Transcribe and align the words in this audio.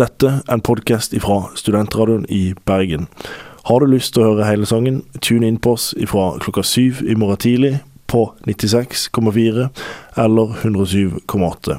Dette 0.00 0.28
er 0.48 0.54
en 0.54 0.62
podkast 0.64 1.12
fra 1.20 1.50
Studentradioen 1.60 2.22
i 2.32 2.54
Bergen. 2.64 3.08
Har 3.68 3.80
du 3.80 3.86
lyst 3.92 4.14
til 4.14 4.22
å 4.22 4.30
høre 4.30 4.46
hele 4.48 4.64
sangen, 4.64 5.02
tune 5.20 5.44
inn 5.44 5.58
på 5.60 5.74
oss 5.76 5.90
fra 6.08 6.38
klokka 6.40 6.64
syv 6.64 7.02
i 7.04 7.12
morgen 7.20 7.36
tidlig 7.42 7.84
på 8.08 8.22
96,4 8.48 9.68
eller 10.24 10.46
107,8. 10.62 11.76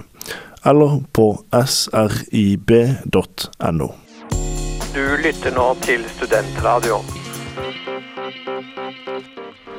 Eller 0.69 1.01
på 1.17 1.27
srib.no. 1.65 3.09
Du 4.93 5.05
lytter 5.25 5.51
nå 5.57 5.67
til 5.81 6.05
Studentradioen. 6.13 7.05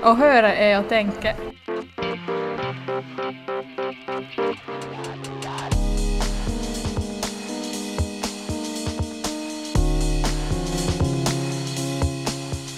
Å 0.02 0.18
høre 0.18 0.50
er 0.50 0.80
å 0.80 0.84
tenke. 0.90 1.38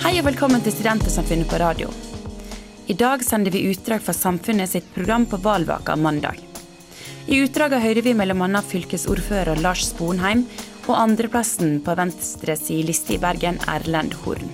Hei 0.05 0.19
og 0.21 0.27
velkommen 0.27 0.61
til 0.61 0.75
Studentersamfunnet 0.75 1.49
på 1.49 1.57
radio. 1.63 1.89
I 2.93 2.95
dag 3.01 3.23
sender 3.25 3.55
vi 3.55 3.63
utdrag 3.71 4.03
fra 4.05 4.13
Samfunnet 4.13 4.69
sitt 4.69 4.91
program 4.93 5.25
på 5.25 5.39
valvaka 5.41 5.95
mandag. 5.97 6.43
I 7.25 7.39
utdraget 7.41 7.81
hører 7.81 8.05
vi 8.05 8.13
bl.a. 8.13 8.61
fylkesordfører 8.69 9.63
Lars 9.65 9.87
Sponheim 9.89 10.43
og 10.85 10.99
andreplassen 10.99 11.79
på 11.87 11.97
Venstre 11.97 12.59
liste 12.85 13.17
i 13.17 13.19
Bergen, 13.23 13.57
Erlend 13.65 14.13
Horn. 14.27 14.53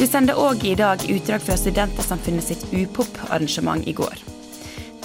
Vi 0.00 0.08
sender 0.08 0.40
òg 0.40 0.64
i 0.64 0.74
dag 0.80 1.04
utdrag 1.04 1.44
fra 1.44 1.60
Studentersamfunnet 1.60 2.48
sitt 2.48 2.64
upop-arrangement 2.72 3.84
i 3.84 3.92
går. 3.92 4.24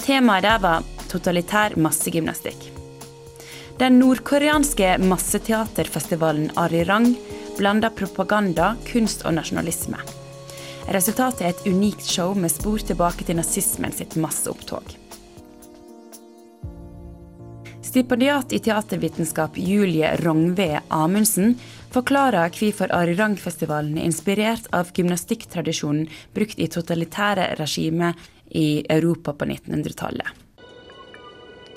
Temaet 0.00 0.48
der 0.48 0.64
var 0.64 0.92
totalitær 1.12 1.76
massegymnastikk. 1.76 2.70
Den 3.76 4.00
nordkoreanske 4.00 4.96
masseteaterfestivalen 5.04 6.54
Arirang 6.56 7.12
blander 7.58 7.90
propaganda, 7.90 8.74
kunst 8.88 9.24
og 9.26 9.34
nasjonalisme. 9.38 9.98
Resultatet 10.94 11.42
er 11.42 11.54
et 11.54 11.66
unikt 11.66 12.06
show 12.06 12.36
med 12.38 12.52
spor 12.52 12.78
tilbake 12.78 13.26
til 13.26 13.40
nazismen 13.40 13.94
sitt 13.94 14.14
masseopptog. 14.20 14.94
Stipendiat 17.86 18.52
i 18.52 18.60
teatervitenskap 18.60 19.56
Julie 19.56 20.10
Rongve 20.20 20.82
Amundsen 20.92 21.54
forklarer 21.94 22.52
hvorfor 22.52 22.92
Arirang-festivalen 22.92 23.96
er 23.96 24.10
inspirert 24.10 24.66
av 24.76 24.90
gymnastikktradisjonen 24.94 26.10
brukt 26.36 26.60
i 26.60 26.68
totalitære 26.68 27.54
regimer 27.56 28.18
i 28.52 28.84
Europa 28.92 29.32
på 29.32 29.48
1900-tallet. 29.48 30.45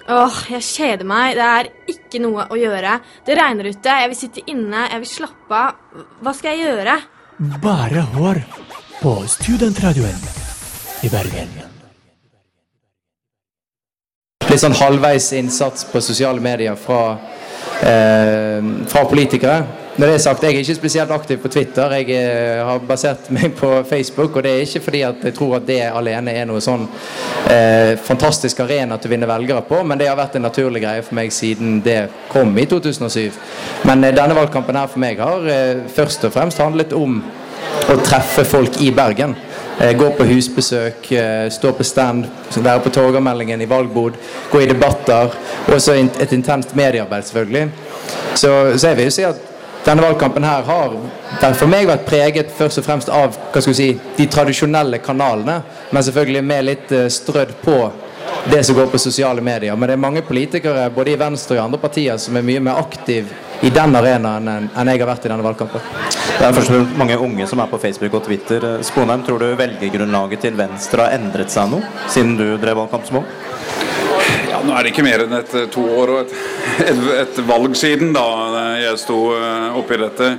Åh, 0.09 0.37
jeg 0.49 0.65
kjeder 0.65 1.05
meg. 1.05 1.35
Det 1.37 1.45
er 1.45 1.67
ikke 1.93 2.21
noe 2.23 2.47
å 2.49 2.57
gjøre. 2.57 2.95
Det 3.27 3.35
regner 3.37 3.69
ute. 3.69 3.97
Jeg 4.01 4.09
vil 4.09 4.17
sitte 4.17 4.43
inne. 4.49 4.87
Jeg 4.89 5.03
vil 5.03 5.11
slappe 5.11 5.59
av. 5.59 6.05
Hva 6.25 6.33
skal 6.33 6.55
jeg 6.55 6.65
gjøre? 6.65 6.95
Bare 7.61 8.05
hør 8.15 8.39
på 8.99 9.13
Studentradioen 9.29 10.23
i 11.05 11.11
Bergen. 11.13 11.53
Litt 14.49 14.63
sånn 14.63 14.73
halvveis 14.79 15.29
innsats 15.37 15.85
på 15.91 16.01
sosiale 16.01 16.41
medier 16.41 16.73
fra, 16.75 17.19
eh, 17.85 18.65
fra 18.89 19.05
politikere. 19.05 19.61
Når 19.99 20.07
det 20.07 20.13
er 20.15 20.21
sagt, 20.23 20.43
Jeg 20.43 20.53
er 20.55 20.61
ikke 20.63 20.75
spesielt 20.75 21.11
aktiv 21.11 21.37
på 21.43 21.49
Twitter. 21.51 21.91
Jeg 21.91 22.09
eh, 22.15 22.61
har 22.63 22.77
basert 22.87 23.25
meg 23.35 23.51
på 23.57 23.83
Facebook. 23.83 24.35
Og 24.35 24.43
det 24.43 24.51
er 24.51 24.61
ikke 24.63 24.79
fordi 24.85 25.01
at 25.03 25.25
jeg 25.27 25.33
tror 25.35 25.57
at 25.57 25.65
det 25.67 25.81
alene 25.91 26.31
er 26.31 26.45
noe 26.47 26.61
sånn 26.63 26.85
eh, 27.51 27.97
fantastisk 27.99 28.61
arena 28.63 28.95
til 28.95 29.09
å 29.09 29.11
vinne 29.11 29.27
velgere 29.27 29.65
på, 29.67 29.81
men 29.83 29.99
det 29.99 30.07
har 30.07 30.15
vært 30.15 30.37
en 30.39 30.47
naturlig 30.47 30.85
greie 30.85 31.03
for 31.03 31.17
meg 31.19 31.33
siden 31.35 31.81
det 31.83 31.97
kom 32.31 32.55
i 32.55 32.65
2007. 32.71 33.41
Men 33.89 34.07
eh, 34.07 34.15
denne 34.15 34.39
valgkampen 34.39 34.79
her 34.79 34.87
for 34.87 35.03
meg 35.03 35.19
har 35.19 35.51
eh, 35.51 35.83
først 35.91 36.29
og 36.29 36.33
fremst 36.37 36.63
handlet 36.63 36.95
om 36.95 37.19
å 37.91 37.99
treffe 37.99 38.47
folk 38.47 38.79
i 38.79 38.93
Bergen. 38.95 39.35
Eh, 39.81 39.91
gå 39.99 40.13
på 40.15 40.29
husbesøk, 40.31 41.11
eh, 41.11 41.49
stå 41.51 41.73
på 41.75 41.83
stand, 41.83 42.31
være 42.55 42.85
på 42.87 42.95
Torgallmeldingen 43.01 43.67
i 43.67 43.67
valgbod, 43.67 44.15
gå 44.55 44.63
i 44.63 44.71
debatter. 44.71 45.35
Og 45.67 45.83
så 45.83 45.99
et 45.99 46.39
intenst 46.39 46.71
mediearbeid, 46.79 47.27
selvfølgelig. 47.27 47.67
Så, 48.35 48.55
så 48.79 48.93
jeg 48.93 49.01
vil 49.03 49.11
jo 49.11 49.17
si 49.19 49.27
at 49.27 49.48
denne 49.85 50.03
valgkampen 50.03 50.43
her 50.43 50.65
har 50.67 50.95
for 51.55 51.71
meg 51.71 51.87
vært 51.87 52.05
preget 52.07 52.51
først 52.55 52.81
og 52.81 52.85
fremst 52.85 53.11
av 53.13 53.37
hva 53.53 53.61
skal 53.63 53.75
si, 53.77 53.89
de 54.17 54.27
tradisjonelle 54.27 54.99
kanalene, 55.03 55.61
men 55.89 56.05
selvfølgelig 56.05 56.45
med 56.45 56.67
litt 56.67 56.95
uh, 56.95 57.07
strødd 57.11 57.55
på 57.63 57.79
det 58.51 58.63
som 58.63 58.75
går 58.75 58.89
på 58.91 58.99
sosiale 59.01 59.41
medier. 59.41 59.75
Men 59.75 59.89
det 59.89 59.95
er 59.95 60.01
mange 60.01 60.21
politikere 60.25 60.89
både 60.93 61.13
i 61.13 61.19
Venstre 61.19 61.55
og 61.55 61.59
i 61.59 61.63
andre 61.63 61.79
partier 61.81 62.19
som 62.21 62.37
er 62.37 62.45
mye 62.45 62.61
mer 62.63 62.81
aktiv 62.81 63.31
i 63.65 63.71
den 63.73 63.95
arenaen 63.99 64.47
enn 64.47 64.91
jeg 64.91 65.01
har 65.01 65.09
vært 65.09 65.25
i 65.27 65.31
denne 65.31 65.43
valgkampen. 65.43 65.83
Det 66.39 66.45
er 66.47 66.53
først 66.55 66.71
og 66.71 66.75
fremst 66.77 66.99
mange 67.01 67.17
unge 67.19 67.47
som 67.49 67.59
er 67.59 67.71
på 67.71 67.79
Facebook 67.81 68.15
og 68.19 68.23
Twitter. 68.27 68.67
Sponheim, 68.87 69.25
tror 69.27 69.41
du 69.43 69.49
velgergrunnlaget 69.59 70.45
til 70.47 70.55
Venstre 70.59 71.07
har 71.07 71.17
endret 71.19 71.51
seg 71.51 71.71
noe 71.73 72.07
siden 72.07 72.37
du 72.39 72.45
drev 72.61 72.79
valgkamp 72.83 73.09
som 73.09 73.21
ung? 73.21 73.27
Ja, 74.49 74.61
nå 74.63 74.75
er 74.75 74.85
det 74.85 74.93
ikke 74.93 75.05
mer 75.05 75.25
enn 75.25 75.35
et, 75.41 75.55
to 75.73 75.83
år 75.99 76.13
og 76.13 76.21
et, 76.23 76.37
et, 77.21 77.39
valg 77.47 77.75
siden 77.77 78.13
da 78.15 78.25
jeg 78.79 78.99
sto 79.01 79.19
eh, 79.35 79.77
oppi 79.79 79.99
dette. 79.99 80.29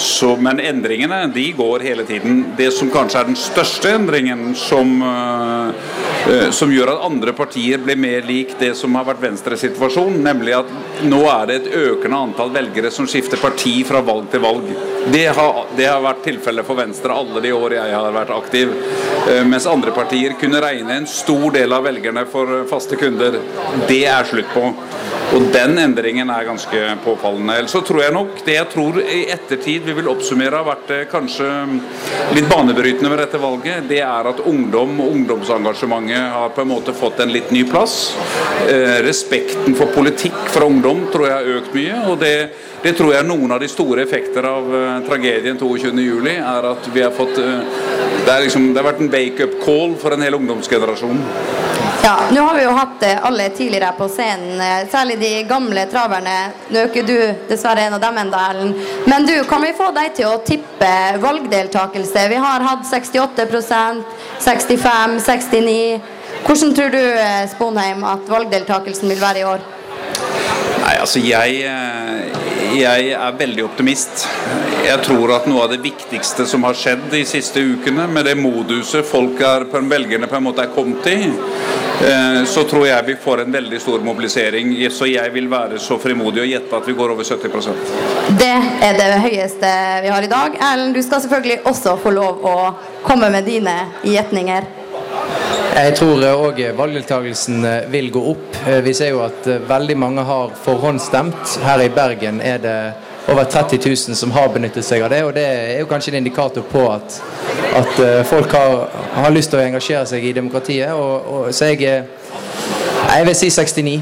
Så, 0.00 0.36
men 0.36 0.60
endringene 0.60 1.26
de 1.34 1.52
går 1.52 1.80
hele 1.80 2.04
tiden. 2.08 2.44
Det 2.56 2.70
som 2.72 2.88
kanskje 2.90 3.20
er 3.20 3.26
den 3.28 3.36
største 3.36 3.90
endringen, 3.98 4.54
som, 4.56 4.94
uh, 5.04 6.50
som 6.56 6.72
gjør 6.72 6.94
at 6.94 7.04
andre 7.04 7.34
partier 7.36 7.82
blir 7.84 8.00
mer 8.00 8.24
lik 8.24 8.54
det 8.60 8.72
som 8.78 8.96
har 8.96 9.04
vært 9.10 9.20
Venstres 9.26 9.60
situasjon, 9.66 10.16
nemlig 10.24 10.56
at 10.56 10.72
nå 11.04 11.20
er 11.28 11.50
det 11.50 11.58
et 11.58 11.68
økende 11.82 12.22
antall 12.30 12.52
velgere 12.54 12.88
som 12.94 13.08
skifter 13.08 13.40
parti 13.42 13.74
fra 13.84 14.00
valg 14.06 14.30
til 14.32 14.40
valg. 14.44 14.72
Det 15.12 15.26
har, 15.36 15.60
det 15.76 15.90
har 15.90 16.00
vært 16.04 16.24
tilfellet 16.30 16.68
for 16.68 16.80
Venstre 16.80 17.20
alle 17.20 17.44
de 17.44 17.52
år 17.52 17.76
jeg 17.76 17.94
har 17.98 18.16
vært 18.16 18.32
aktiv. 18.38 18.72
Uh, 19.28 19.44
mens 19.52 19.68
andre 19.68 19.92
partier 19.92 20.38
kunne 20.40 20.64
regne 20.64 21.02
en 21.02 21.10
stor 21.10 21.50
del 21.60 21.76
av 21.76 21.84
velgerne 21.90 22.24
for 22.32 22.64
faste 22.72 22.96
kunder. 23.00 23.36
Det 23.84 24.06
er 24.08 24.32
slutt 24.32 24.48
på. 24.56 24.70
Og 25.30 25.44
den 25.54 25.78
endringen 25.78 26.30
er 26.32 26.46
ganske 26.48 26.78
påfallende. 27.04 27.54
Ellers 27.60 27.74
så 27.76 27.84
tror 27.86 28.02
jeg 28.02 28.14
nok 28.16 28.40
det 28.46 28.56
jeg 28.56 28.70
tror 28.72 28.96
i 29.04 29.20
ettertid 29.30 29.86
vi 29.90 29.96
vil 29.98 30.10
oppsummere 30.12 30.54
har 30.54 30.66
vært 30.68 30.90
eh, 30.94 31.06
kanskje 31.10 31.46
litt 32.36 32.46
banebrytende 32.50 33.10
ved 33.10 33.22
dette 33.24 33.40
valget, 33.42 33.88
det 33.90 33.98
er 34.06 34.28
at 34.30 34.42
ungdom 34.46 35.00
og 35.02 35.16
ungdomsengasjementet 35.16 36.30
har 36.36 36.52
på 36.54 36.62
en 36.62 36.70
måte 36.70 36.94
fått 36.94 37.22
en 37.24 37.32
litt 37.34 37.50
ny 37.50 37.64
plass. 37.66 38.14
Eh, 38.70 39.00
respekten 39.02 39.74
for 39.78 39.90
politikk 39.94 40.38
fra 40.54 40.68
ungdom 40.70 41.08
tror 41.10 41.26
jeg 41.26 41.38
har 41.38 41.54
økt 41.58 41.74
mye. 41.74 42.02
og 42.06 42.20
det 42.22 42.34
det 42.80 42.94
tror 42.96 43.10
jeg 43.12 43.20
er 43.20 43.26
noen 43.28 43.50
av 43.52 43.58
de 43.60 43.66
store 43.68 44.00
effekter 44.06 44.46
av 44.48 44.68
uh, 44.72 45.02
tragedien 45.04 45.58
22.07. 45.60 46.30
er 46.32 46.68
at 46.70 46.86
vi 46.94 47.02
har 47.04 47.12
fått 47.12 47.36
uh, 47.36 47.60
det, 48.24 48.36
liksom, 48.46 48.70
det, 48.72 48.80
har 48.80 48.86
vært 48.86 49.02
en 49.04 49.12
wake-up 49.12 49.58
call 49.60 49.92
for 50.00 50.16
en 50.16 50.24
hel 50.24 50.38
ungdomsgenerasjon. 50.38 51.20
Ja, 52.02 52.20
nå 52.32 52.40
har 52.40 52.54
vi 52.56 52.62
jo 52.64 52.70
hatt 52.70 53.02
alle 53.22 53.48
tidligere 53.48 53.92
på 53.98 54.06
scenen, 54.08 54.62
særlig 54.90 55.18
de 55.20 55.30
gamle 55.48 55.84
traverne. 55.90 56.36
Nå 56.70 56.80
er 56.80 56.88
ikke 56.88 57.04
du 57.04 57.16
dessverre 57.50 57.84
en 57.84 57.96
av 57.98 58.00
dem 58.00 58.20
ennå, 58.22 58.40
Erlend. 58.40 58.86
Men 59.10 59.26
du, 59.28 59.34
kan 59.48 59.60
vi 59.60 59.74
få 59.76 59.90
deg 59.96 60.14
til 60.16 60.30
å 60.30 60.38
tippe 60.46 60.92
valgdeltakelse? 61.20 62.24
Vi 62.32 62.40
har 62.40 62.64
hatt 62.64 62.88
68% 62.88 64.00
65 64.46 65.20
69 65.26 65.76
Hvordan 66.40 66.72
tror 66.72 66.94
du, 66.94 67.02
Sponheim, 67.52 68.00
at 68.08 68.30
valgdeltakelsen 68.32 69.12
vil 69.12 69.20
være 69.20 69.42
i 69.42 69.48
år? 69.50 69.66
Nei, 70.80 70.94
altså 70.96 71.20
jeg 71.20 71.66
jeg 72.70 73.12
er 73.16 73.38
veldig 73.38 73.64
optimist. 73.66 74.26
Jeg 74.84 74.98
tror 75.02 75.32
at 75.34 75.46
noe 75.50 75.64
av 75.64 75.72
det 75.72 75.80
viktigste 75.82 76.46
som 76.46 76.62
har 76.66 76.76
skjedd 76.78 77.08
de 77.10 77.22
siste 77.26 77.62
ukene, 77.62 78.06
med 78.06 78.28
det 78.28 78.36
moduset 78.38 79.06
folk 79.06 79.40
er, 79.42 79.66
velgerne 79.90 80.28
på 80.30 80.38
en 80.38 80.46
måte 80.46 80.62
er 80.62 80.74
kommet 80.74 81.06
i, 81.10 81.18
eh, 81.26 81.89
så 82.48 82.62
tror 82.64 82.86
jeg 82.86 83.04
vi 83.06 83.14
får 83.20 83.42
en 83.42 83.52
veldig 83.52 83.80
stor 83.82 84.00
mobilisering. 84.04 84.72
Så 84.90 85.04
jeg 85.10 85.32
vil 85.34 85.50
være 85.52 85.78
så 85.82 85.98
frimodig 86.00 86.40
og 86.42 86.48
gjette 86.48 86.78
at 86.78 86.88
vi 86.88 86.94
går 86.96 87.12
over 87.12 87.26
70% 87.28 87.92
Det 88.40 88.50
er 88.86 88.96
det 88.96 89.20
høyeste 89.20 89.72
vi 90.06 90.12
har 90.14 90.24
i 90.24 90.32
dag. 90.32 90.56
Erlend, 90.70 90.96
du 90.96 91.02
skal 91.04 91.20
selvfølgelig 91.20 91.60
også 91.68 91.98
få 92.00 92.14
lov 92.16 92.44
å 92.46 92.56
komme 93.04 93.28
med 93.34 93.44
dine 93.48 93.76
gjetninger. 94.06 94.80
Jeg 95.70 95.94
tror 95.96 96.24
òg 96.26 96.58
valgdeltakelsen 96.76 97.64
eh, 97.64 97.84
vil 97.92 98.10
gå 98.12 98.20
opp. 98.32 98.56
Eh, 98.66 98.80
vi 98.84 98.92
ser 98.96 99.12
jo 99.14 99.22
at 99.22 99.46
eh, 99.46 99.62
veldig 99.68 99.96
mange 100.02 100.24
har 100.26 100.50
forhåndsstemt. 100.64 101.54
Her 101.62 101.84
i 101.84 101.92
Bergen 101.94 102.40
er 102.42 102.58
det 102.60 102.74
over 103.30 103.44
30 103.44 103.78
000 103.86 104.16
som 104.16 104.32
har 104.34 104.48
benyttet 104.54 104.84
seg 104.84 105.04
av 105.06 105.12
det. 105.12 105.20
Og 105.26 105.34
det 105.36 105.44
er 105.46 105.78
jo 105.80 105.88
kanskje 105.90 106.14
en 106.14 106.20
indikator 106.20 106.66
på 106.66 106.86
at, 106.92 107.20
at 107.78 108.00
folk 108.28 108.52
har, 108.56 108.88
har, 109.14 109.30
lyst 109.34 109.52
til 109.52 109.60
å 109.60 109.66
engasjere 109.66 110.06
seg 110.10 110.26
i 110.26 110.34
demokratiet. 110.36 110.90
Og, 110.94 111.30
og, 111.30 111.54
så 111.54 111.70
jeg, 111.70 112.02
jeg 113.10 113.28
vil 113.28 113.38
si 113.38 113.52
69. 113.54 114.00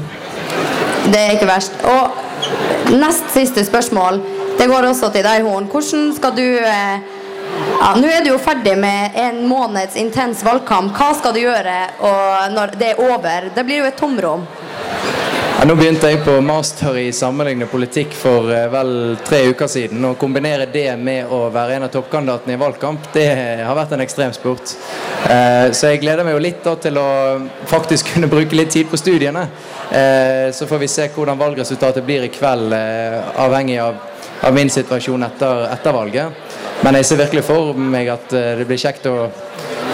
Det 1.09 1.21
er 1.21 1.37
ikke 1.37 1.49
verst. 1.49 1.77
Og 1.89 2.97
nest 2.99 3.29
siste 3.33 3.63
spørsmål, 3.65 4.21
det 4.59 4.67
går 4.67 4.89
også 4.89 5.11
til 5.13 5.25
deg, 5.25 5.45
Horn. 5.47 5.69
Hvordan 5.71 6.11
skal 6.17 6.35
du 6.35 6.45
eh, 6.45 7.17
ja, 7.79 7.93
Nå 7.95 8.09
er 8.11 8.23
du 8.23 8.33
jo 8.33 8.39
ferdig 8.41 8.75
med 8.79 9.15
en 9.19 9.41
måneds 9.47 9.97
intens 9.99 10.43
valgkamp. 10.45 10.91
Hva 10.95 11.13
skal 11.17 11.35
du 11.35 11.41
gjøre 11.41 11.77
når 12.53 12.75
det 12.79 12.93
er 12.93 13.01
over? 13.03 13.49
Det 13.55 13.65
blir 13.67 13.83
jo 13.83 13.89
et 13.89 13.99
tomrom. 13.99 14.45
Ja, 15.59 15.65
nå 15.67 15.73
begynte 15.75 16.07
jeg 16.07 16.21
på 16.23 16.37
master 16.39 16.95
i 16.95 17.09
sammenlignende 17.11 17.67
politikk 17.67 18.13
for 18.15 18.47
eh, 18.55 18.69
vel 18.71 19.17
tre 19.27 19.41
uker 19.51 19.67
siden. 19.67 20.05
Å 20.07 20.13
kombinere 20.15 20.69
det 20.71 20.93
med 20.95 21.27
å 21.35 21.41
være 21.51 21.75
en 21.75 21.83
av 21.83 21.91
toppkandidatene 21.91 22.55
i 22.55 22.59
valgkamp, 22.61 23.09
det 23.11 23.25
har 23.67 23.75
vært 23.75 23.91
en 23.97 24.03
ekstremsport. 24.05 24.71
sport. 24.71 25.75
så 25.75 25.91
jeg 25.91 25.99
gleder 25.99 26.23
meg 26.23 26.37
jo 26.37 26.45
litt 26.45 26.63
til 26.63 27.01
å 27.01 27.09
faktisk 27.67 28.13
kunne 28.13 28.31
bruke 28.31 28.55
litt 28.55 28.71
tid 28.71 28.87
på 28.87 29.01
studiene. 29.03 29.49
Eh, 29.91 30.47
så 30.55 30.67
får 30.67 30.79
vi 30.79 30.87
se 30.87 31.09
hvordan 31.11 31.43
valgresultatet 31.43 32.07
blir 32.07 32.23
i 32.23 32.31
kveld, 32.31 32.71
eh, 32.73 33.19
avhengig 33.43 33.81
av, 33.83 33.99
av 34.41 34.55
min 34.55 34.71
situasjon 34.71 35.27
etter, 35.27 35.65
etter 35.73 35.91
valget. 35.91 36.55
Men 36.85 36.95
jeg 36.95 37.05
ser 37.05 37.19
virkelig 37.25 37.43
for 37.43 37.75
meg 37.75 38.07
at 38.15 38.31
eh, 38.31 38.55
det 38.61 38.69
blir 38.69 38.79
kjekt 38.79 39.11
å 39.11 39.27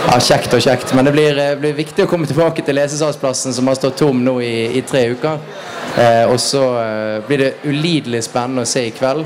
ja, 0.05 0.19
kjekt 0.21 0.53
og 0.53 0.61
kjekt, 0.63 0.93
men 0.95 1.07
det 1.07 1.13
blir, 1.15 1.37
eh, 1.39 1.55
blir 1.59 1.73
viktig 1.77 2.05
å 2.05 2.09
komme 2.09 2.27
tilbake 2.29 2.63
til 2.65 2.77
lesesalsplassen 2.77 3.53
som 3.53 3.67
har 3.67 3.75
stått 3.79 3.97
tom 4.01 4.23
nå 4.23 4.39
i, 4.41 4.77
i 4.77 4.81
tre 4.81 5.07
uker. 5.13 5.39
Eh, 5.97 6.23
og 6.29 6.39
så 6.39 6.63
eh, 6.81 7.23
blir 7.27 7.43
det 7.43 7.53
ulidelig 7.63 8.25
spennende 8.27 8.65
å 8.65 8.69
se 8.69 8.87
i 8.87 8.93
kveld 8.95 9.25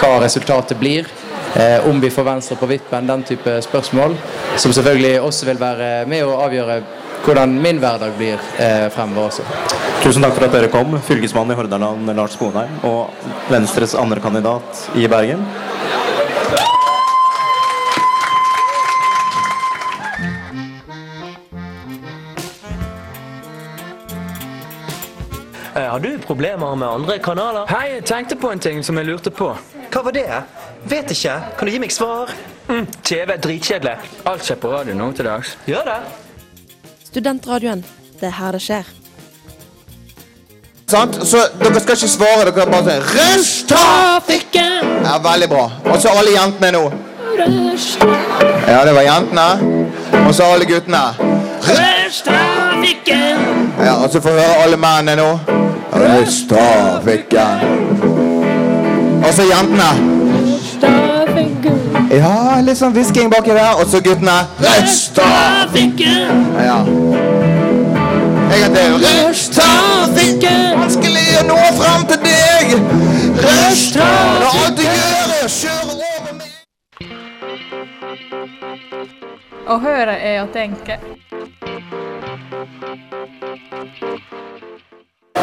hva 0.00 0.16
resultatet 0.22 0.78
blir. 0.80 1.08
Eh, 1.54 1.88
om 1.88 2.00
vi 2.00 2.10
får 2.10 2.24
Venstre 2.24 2.56
på 2.56 2.68
vippen, 2.70 3.06
den 3.06 3.22
type 3.26 3.56
spørsmål. 3.62 4.14
Som 4.56 4.72
selvfølgelig 4.72 5.20
også 5.20 5.48
vil 5.50 5.60
være 5.60 5.90
med 6.10 6.24
å 6.24 6.38
avgjøre 6.44 6.80
hvordan 7.24 7.56
min 7.60 7.80
hverdag 7.82 8.14
blir 8.16 8.38
eh, 8.58 8.86
fremover 8.94 9.28
også. 9.28 9.44
Tusen 10.00 10.24
takk 10.24 10.36
for 10.36 10.46
at 10.46 10.54
dere 10.54 10.70
kom, 10.72 10.94
fylkesmann 11.04 11.50
i 11.52 11.56
Hordaland 11.58 12.08
Lars 12.16 12.36
Sponheim 12.38 12.78
og 12.88 13.10
Venstres 13.50 13.96
andre 13.98 14.22
kandidat 14.24 14.86
i 14.96 15.04
Bergen. 15.10 15.42
Har 25.90 26.00
du 26.00 26.18
problemer 26.18 26.74
med 26.74 26.88
andre 26.88 27.18
kanaler? 27.18 27.66
Hei, 27.66 27.88
jeg 27.94 28.04
tenkte 28.06 28.36
på 28.38 28.52
en 28.52 28.60
ting 28.62 28.84
som 28.86 28.94
jeg 29.00 29.08
lurte 29.08 29.30
på. 29.34 29.48
Hva 29.90 30.02
var 30.06 30.14
det? 30.14 30.22
Vet 30.86 31.10
ikke. 31.10 31.32
Kan 31.58 31.66
du 31.66 31.72
gi 31.74 31.80
meg 31.82 31.90
svar? 31.90 32.30
Mm, 32.68 32.86
TV 33.02 33.32
er 33.34 33.40
dritkjedelig. 33.42 33.96
Alt 34.30 34.44
skjer 34.46 34.60
på 34.62 34.70
radio 34.70 34.94
nå 34.94 35.08
til 35.18 35.26
dags. 35.26 35.56
Gjør 35.66 35.88
det. 35.88 35.96
Studentradioen. 37.08 37.82
Det 38.20 38.28
er 38.28 38.36
her 38.38 38.54
det 38.54 38.62
skjer. 38.62 38.92
Sant? 40.94 41.18
Så 41.26 41.42
dere 41.58 41.82
skal 41.82 41.98
ikke 41.98 42.12
svare, 42.14 42.44
dere 42.46 42.54
kan 42.54 42.70
bare 42.70 42.86
si 42.86 42.94
Rushtrafikken! 43.18 44.92
Ja, 45.08 45.18
veldig 45.26 45.48
bra. 45.50 45.64
Og 45.90 45.98
så 45.98 46.14
alle 46.14 46.36
jentene 46.36 46.70
nå. 46.78 46.84
Ja, 48.70 48.84
det 48.86 48.94
var 48.94 49.08
jentene. 49.08 49.48
Og 50.22 50.30
så 50.38 50.52
alle 50.54 50.70
guttene. 50.70 51.02
Rushtrafikken! 51.66 53.50
Ja, 53.80 53.96
og 54.04 54.06
så 54.14 54.22
får 54.22 54.38
vi 54.38 54.46
høre 54.46 54.62
alle 54.68 54.78
mennene 54.86 55.18
nå. 55.18 55.32
Rushtrafikken. 55.92 57.60
Og 59.24 59.34
så 59.34 59.42
jentene. 59.42 59.90
Ja, 62.10 62.60
litt 62.62 62.78
sånn 62.78 62.94
hvisking 62.94 63.30
baki 63.32 63.50
der. 63.54 63.74
Og 63.80 63.86
så 63.90 63.98
guttene. 64.04 64.36
Rushtrafikken! 64.62 66.46
Ja. 66.62 66.78
Jeg 68.50 68.62
heter 68.64 68.74
til. 68.76 69.02
Rushtrafikken! 69.06 70.78
Vanskelig 70.78 71.26
å 71.40 71.42
nå 71.50 71.58
fram 71.80 72.06
til 72.10 72.20
deg. 72.26 72.66
Rushtrafikken! 73.40 74.38
Når 74.44 74.50
alt 74.62 74.76
du 74.78 74.84
gjør 74.86 75.26
å 75.26 75.50
over 76.12 76.32
meg. 76.38 76.50
Å 79.70 79.74
høre 79.82 80.14
er 80.18 80.42
å 80.44 80.48
tenke. 80.54 80.94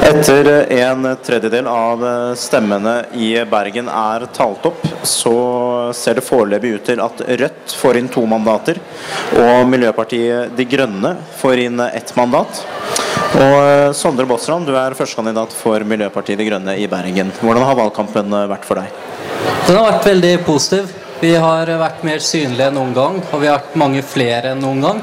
Etter 0.08 0.48
en 0.72 1.04
tredjedel 1.26 1.68
av 1.68 2.04
stemmene 2.40 2.94
i 3.20 3.34
Bergen 3.50 3.90
er 3.92 4.24
talt 4.32 4.64
opp, 4.70 4.86
så 5.04 5.34
ser 5.92 6.16
det 6.16 6.24
foreløpig 6.24 6.70
ut 6.78 6.86
til 6.88 7.02
at 7.04 7.24
Rødt 7.42 7.74
får 7.76 8.00
inn 8.00 8.08
to 8.14 8.24
mandater, 8.30 8.80
og 9.36 9.68
Miljøpartiet 9.68 10.56
De 10.56 10.64
Grønne 10.70 11.12
får 11.42 11.64
inn 11.66 11.84
ett 11.90 12.14
mandat. 12.16 12.62
Og 13.36 13.92
Sondre 14.00 14.24
Båtsland, 14.30 14.70
du 14.70 14.78
er 14.80 14.96
førstekandidat 14.96 15.52
for 15.58 15.84
Miljøpartiet 15.84 16.40
De 16.40 16.48
Grønne 16.48 16.78
i 16.80 16.88
Bergen. 16.88 17.34
Hvordan 17.42 17.68
har 17.68 17.82
valgkampen 17.82 18.40
vært 18.54 18.70
for 18.70 18.80
deg? 18.80 18.96
Den 19.68 19.76
har 19.76 19.90
vært 19.92 20.08
veldig 20.14 20.34
positiv. 20.48 20.96
Vi 21.20 21.34
har 21.36 21.68
vært 21.82 22.08
mer 22.08 22.24
synlige 22.24 22.70
enn 22.70 22.80
noen 22.80 22.96
gang, 22.96 23.20
og 23.34 23.42
vi 23.42 23.52
har 23.52 23.60
vært 23.60 23.76
mange 23.82 24.08
flere 24.08 24.56
enn 24.56 24.64
noen 24.64 24.84
gang. 24.88 25.00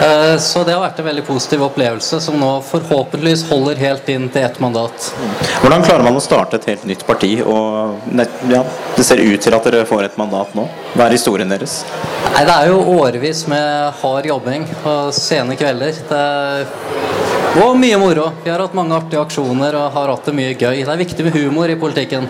Eh, 0.00 0.36
Så 0.38 0.62
det 0.64 0.72
har 0.76 0.82
vært 0.82 0.98
en 1.02 1.08
veldig 1.08 1.24
positiv 1.26 1.62
opplevelse, 1.66 2.20
som 2.22 2.36
nå 2.38 2.50
forhåpentligvis 2.62 3.46
holder 3.50 3.80
helt 3.82 4.08
inn 4.12 4.28
til 4.30 4.44
ett 4.46 4.60
mandat. 4.62 5.08
Hvordan 5.62 5.82
klarer 5.86 6.06
man 6.06 6.16
å 6.18 6.22
starte 6.22 6.60
et 6.60 6.68
helt 6.70 6.84
nytt 6.86 7.04
parti, 7.06 7.32
og 7.42 7.98
ja, 8.50 8.62
det 8.96 9.04
ser 9.06 9.18
ut 9.22 9.40
til 9.42 9.54
at 9.56 9.64
dere 9.66 9.86
får 9.88 10.04
et 10.04 10.18
mandat 10.20 10.54
nå? 10.54 10.68
Hva 10.94 11.08
er 11.08 11.16
historien 11.18 11.50
deres? 11.50 11.80
Nei, 12.34 12.44
Det 12.44 12.54
er 12.54 12.68
jo 12.70 12.78
årevis 12.98 13.46
med 13.50 13.94
hard 14.02 14.26
jobbing 14.26 14.68
og 14.84 15.12
sene 15.14 15.56
kvelder. 15.58 15.98
Det 16.08 16.24
og 17.58 17.74
mye 17.80 17.96
moro. 17.98 18.28
Vi 18.44 18.50
har 18.52 18.60
hatt 18.60 18.74
mange 18.76 18.94
artige 18.94 19.22
aksjoner 19.24 19.74
og 19.74 19.92
har 19.94 20.12
hatt 20.12 20.26
det 20.28 20.34
mye 20.36 20.54
gøy. 20.54 20.84
Det 20.84 20.92
er 20.92 21.00
viktig 21.00 21.24
med 21.26 21.34
humor 21.34 21.70
i 21.72 21.74
politikken. 21.80 22.28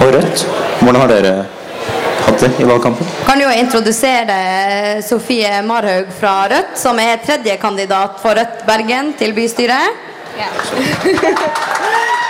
Og 0.00 0.08
Rødt, 0.16 0.42
hvordan 0.80 1.00
har 1.04 1.12
dere 1.12 1.34
det 2.40 2.50
i 2.60 2.66
valgkampen? 2.68 3.06
Kan 3.26 3.40
jo 3.40 3.50
introdusere 3.50 5.02
Sofie 5.02 5.62
Marhaug 5.62 6.12
fra 6.20 6.34
Rødt, 6.52 6.76
som 6.78 6.98
er 7.02 7.22
tredje 7.26 7.56
kandidat 7.62 8.20
for 8.22 8.36
Rødt 8.38 8.66
Bergen 8.68 9.12
til 9.18 9.34
bystyret. 9.36 10.04
Ja, 10.36 10.50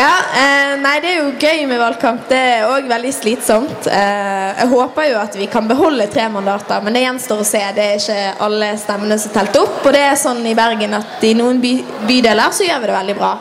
eh, 0.00 0.72
nei, 0.80 0.94
det 1.04 1.10
er 1.10 1.18
jo 1.18 1.32
gøy 1.36 1.66
med 1.68 1.80
valgkamp. 1.82 2.24
Det 2.30 2.38
er 2.38 2.64
òg 2.70 2.86
veldig 2.88 3.12
slitsomt. 3.12 3.88
Eh, 3.92 4.48
jeg 4.62 4.70
håper 4.70 5.08
jo 5.10 5.18
at 5.20 5.36
vi 5.36 5.48
kan 5.52 5.68
beholde 5.68 6.06
tre 6.12 6.28
mandater, 6.32 6.80
men 6.84 6.96
det 6.96 7.02
gjenstår 7.04 7.42
å 7.42 7.46
se. 7.46 7.60
Det 7.76 7.84
er 7.84 8.00
ikke 8.00 8.46
alle 8.46 8.72
stemmene 8.80 9.18
som 9.20 9.34
telt 9.34 9.58
opp. 9.60 9.82
Og 9.84 9.92
det 9.92 10.02
er 10.06 10.16
sånn 10.20 10.40
i 10.48 10.56
Bergen 10.56 10.96
at 10.96 11.26
i 11.28 11.34
noen 11.36 11.60
by 11.62 11.74
bydeler 12.08 12.56
så 12.56 12.64
gjør 12.64 12.80
vi 12.80 12.90
det 12.90 12.96
veldig 12.96 13.18
bra. 13.20 13.32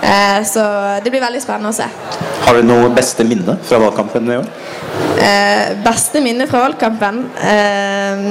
Eh, 0.00 0.40
så 0.50 0.66
det 1.04 1.12
blir 1.12 1.22
veldig 1.22 1.42
spennende 1.44 1.70
å 1.70 1.78
se. 1.78 1.88
Har 2.46 2.58
du 2.58 2.66
noe 2.66 2.90
beste 2.96 3.26
minne 3.28 3.58
fra 3.62 3.78
valgkampen 3.82 4.30
i 4.34 4.38
år? 4.40 4.48
Eh, 5.20 5.76
beste 5.84 6.22
minne 6.24 6.46
fra 6.48 6.62
valgkampen 6.64 7.18
eh, 7.44 8.22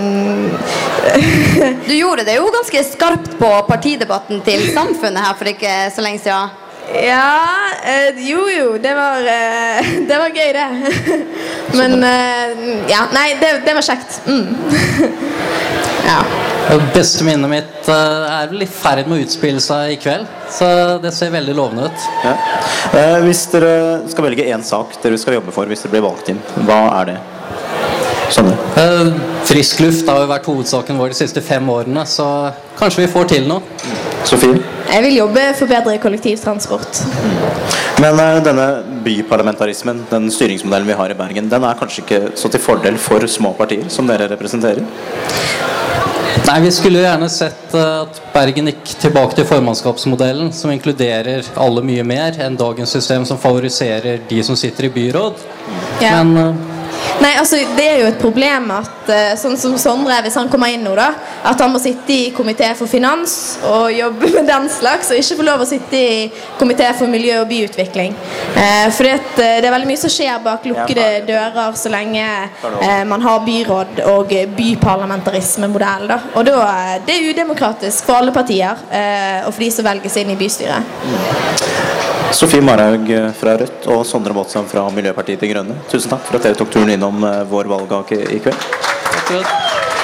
Du 1.88 1.94
gjorde 1.94 2.26
det 2.28 2.36
jo 2.38 2.50
ganske 2.54 2.84
skarpt 2.88 3.38
på 3.40 3.52
partidebatten 3.70 4.42
til 4.46 4.66
Samfunnet 4.74 5.24
her 5.24 5.38
for 5.40 5.54
ikke 5.54 5.76
så 5.96 6.04
lenge 6.06 6.24
siden. 6.26 6.59
Ja, 6.94 7.70
eh, 7.84 8.18
jo 8.30 8.48
jo, 8.50 8.78
det 8.82 8.94
var, 8.98 9.22
eh, 9.22 9.90
det 10.10 10.18
var 10.18 10.30
gøy 10.34 10.54
det. 10.54 10.68
Men 11.80 12.04
eh, 12.04 12.64
ja, 12.90 13.06
nei, 13.14 13.34
det, 13.42 13.60
det 13.66 13.76
var 13.78 13.86
kjekt. 13.86 14.22
Mm. 14.26 14.56
ja. 16.12 16.22
Det 16.70 16.78
beste 16.94 17.26
minnet 17.26 17.50
mitt 17.50 17.88
er 17.90 18.50
vel 18.52 18.62
i 18.62 18.68
ferd 18.70 19.08
med 19.10 19.18
å 19.18 19.24
utspille 19.24 19.62
seg 19.64 19.96
i 19.96 19.98
kveld, 20.02 20.28
så 20.54 20.68
det 21.02 21.10
ser 21.18 21.32
veldig 21.34 21.56
lovende 21.58 21.88
ut. 21.90 22.06
Ja. 22.22 22.36
Eh, 22.94 23.16
hvis 23.26 23.42
dere 23.50 23.72
skal 24.12 24.28
velge 24.28 24.46
én 24.46 24.66
sak 24.66 24.94
dere 25.02 25.18
skal 25.18 25.40
jobbe 25.40 25.54
for 25.56 25.70
hvis 25.70 25.82
dere 25.86 25.96
blir 25.96 26.06
valgt 26.06 26.30
inn, 26.30 26.42
hva 26.70 26.84
er 27.00 27.10
det? 27.14 27.18
Sånn. 28.34 28.52
Eh, 28.78 29.10
Frisk 29.50 29.82
luft 29.82 30.10
har 30.10 30.22
jo 30.22 30.30
vært 30.30 30.46
hovedsaken 30.46 31.02
vår 31.02 31.16
de 31.16 31.20
siste 31.24 31.42
fem 31.42 31.74
årene, 31.74 32.06
så 32.06 32.28
kanskje 32.78 33.08
vi 33.08 33.12
får 33.16 33.34
til 33.34 33.50
noe. 33.50 33.66
Sofie? 34.28 34.60
Jeg 34.90 35.04
vil 35.06 35.16
jobbe 35.20 35.44
for 35.60 35.70
bedre 35.70 35.98
kollektivtransport. 36.02 37.04
Men 38.02 38.20
eh, 38.20 38.40
denne 38.44 38.68
byparlamentarismen, 39.06 40.06
den 40.12 40.30
styringsmodellen 40.34 40.88
vi 40.88 40.98
har 41.00 41.14
i 41.14 41.18
Bergen, 41.18 41.50
den 41.52 41.66
er 41.68 41.80
kanskje 41.80 42.04
ikke 42.06 42.22
så 42.40 42.52
til 42.52 42.64
fordel 42.64 43.00
for 43.02 43.26
små 43.28 43.54
partier 43.58 43.90
som 43.94 44.08
dere 44.10 44.30
representerer? 44.32 44.86
Nei, 46.48 46.60
Vi 46.64 46.72
skulle 46.74 47.02
jo 47.02 47.06
gjerne 47.06 47.30
sett 47.30 47.76
eh, 47.78 48.02
at 48.06 48.22
Bergen 48.34 48.72
gikk 48.72 48.96
tilbake 49.04 49.38
til 49.38 49.48
formannskapsmodellen, 49.50 50.52
som 50.56 50.72
inkluderer 50.74 51.46
alle 51.60 51.84
mye 51.86 52.06
mer 52.08 52.40
enn 52.42 52.58
dagens 52.60 52.96
system 52.96 53.28
som 53.28 53.40
favoriserer 53.42 54.24
de 54.30 54.44
som 54.46 54.58
sitter 54.58 54.88
i 54.90 54.94
byråd. 54.96 55.44
Ja. 56.02 56.20
Men 56.24 56.38
eh, 56.38 56.79
Nei, 57.20 57.34
altså 57.40 57.60
Det 57.76 57.86
er 57.86 57.98
jo 58.04 58.08
et 58.10 58.22
problem 58.22 58.72
at 58.78 59.12
eh, 59.12 59.34
sånn 59.40 59.58
som 59.60 59.78
Sondre, 59.80 60.22
hvis 60.26 60.38
han 60.40 60.50
kommer 60.52 60.72
inn 60.74 60.86
nå, 60.86 60.96
da 60.98 61.10
at 61.44 61.62
han 61.62 61.72
må 61.72 61.80
sitte 61.82 62.14
i 62.14 62.32
komité 62.36 62.70
for 62.78 62.90
finans 62.90 63.34
og 63.68 63.92
jobbe 63.94 64.30
med 64.38 64.48
den 64.50 64.68
slags, 64.72 65.12
og 65.12 65.20
ikke 65.20 65.40
få 65.40 65.48
lov 65.48 65.64
å 65.64 65.68
sitte 65.70 66.00
i 66.00 66.28
komité 66.60 66.90
for 66.98 67.12
miljø 67.12 67.40
og 67.42 67.50
byutvikling. 67.52 68.16
Eh, 68.56 68.88
for 68.96 69.08
eh, 69.10 69.22
det 69.36 69.68
er 69.68 69.74
veldig 69.74 69.90
mye 69.90 70.02
som 70.02 70.14
skjer 70.14 70.44
bak 70.46 70.68
lukkede 70.70 71.08
dører 71.30 71.78
så 71.80 71.92
lenge 71.94 72.26
eh, 72.26 73.04
man 73.10 73.24
har 73.26 73.44
byråd 73.48 74.04
og 74.14 74.36
byparlamentarismemodell. 74.58 76.08
da. 76.12 76.22
Og 76.36 76.48
da 76.48 76.60
eh, 76.68 76.96
Det 77.08 77.16
er 77.16 77.30
udemokratisk 77.34 78.06
for 78.06 78.20
alle 78.20 78.36
partier 78.36 78.80
eh, 78.92 79.46
og 79.48 79.54
for 79.54 79.64
de 79.64 79.72
som 79.74 79.88
velges 79.88 80.20
inn 80.20 80.34
i 80.36 80.40
bystyret. 80.40 82.19
Sofie 82.32 82.62
Marhaug 82.62 83.08
fra 83.40 83.56
Rødt 83.58 83.88
og 83.90 84.06
Sondre 84.06 84.34
Båtsam 84.34 84.68
fra 84.70 84.84
Miljøpartiet 84.94 85.42
De 85.42 85.50
Grønne, 85.50 85.76
tusen 85.90 86.12
takk 86.12 86.28
for 86.28 86.38
at 86.38 86.46
dere 86.46 86.58
tok 86.60 86.70
turen 86.74 86.92
innom 86.94 87.24
eh, 87.26 87.42
vår 87.50 87.70
valgkake 87.72 88.20
i 88.36 88.38
kveld. 88.44 88.68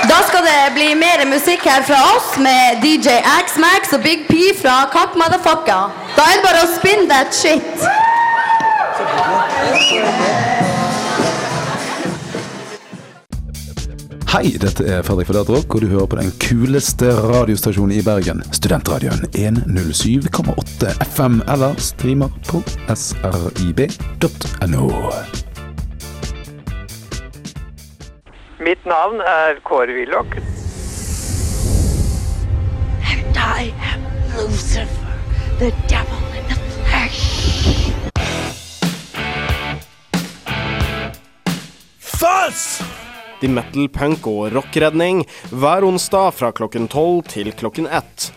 Da 0.10 0.18
skal 0.28 0.46
det 0.46 0.58
bli 0.76 0.90
mer 0.98 1.24
musikk 1.30 1.66
her 1.70 1.86
fra 1.86 2.02
oss 2.16 2.34
med 2.42 2.82
DJ 2.84 3.20
Axmax 3.38 3.94
og 3.98 4.04
Big 4.06 4.26
P 4.30 4.52
fra 4.58 4.84
Kapp 4.94 5.18
Motherfucka. 5.22 5.80
Da 6.18 6.28
er 6.32 6.40
det 6.40 6.46
bare 6.46 6.66
å 6.66 6.74
spinne 6.76 7.10
that 7.14 7.34
shit. 7.34 7.86
Hei, 14.26 14.58
dette 14.58 14.82
er 14.90 15.04
Fredrik 15.06 15.30
Rock, 15.30 15.76
og 15.76 15.82
du 15.82 15.88
hører 15.88 16.08
på 16.10 16.16
den 16.18 16.32
kuleste 16.42 17.12
radiostasjonen 17.14 17.94
i 17.96 18.02
Bergen. 18.04 18.42
Studentradioen 18.52 19.22
107,8 19.38 20.96
FM, 21.06 21.42
eller 21.54 21.76
streamer 21.78 22.30
på 22.50 22.64
srib.no. 22.90 24.90
Mitt 28.66 28.86
navn 28.86 29.22
er 29.22 29.62
Kåre 29.64 29.94
Willoch. 29.94 30.34
And 33.06 33.38
I 33.38 33.72
am 33.94 34.02
Lucifer, 34.36 35.14
the 35.60 35.72
devil 35.88 36.18
in 36.34 36.44
the 36.50 36.58
flesh. 36.82 37.94
Fuzz! 42.00 42.82
De 43.42 43.50
metal, 43.52 43.90
punk 43.92 44.28
og 44.32 44.54
rockredning 44.56 45.26
hver 45.52 45.84
onsdag 45.84 46.30
fra 46.38 46.54
klokken 46.56 46.86
tolv 46.88 47.26
til 47.28 47.50
klokken 47.60 47.90
1. 47.92 48.30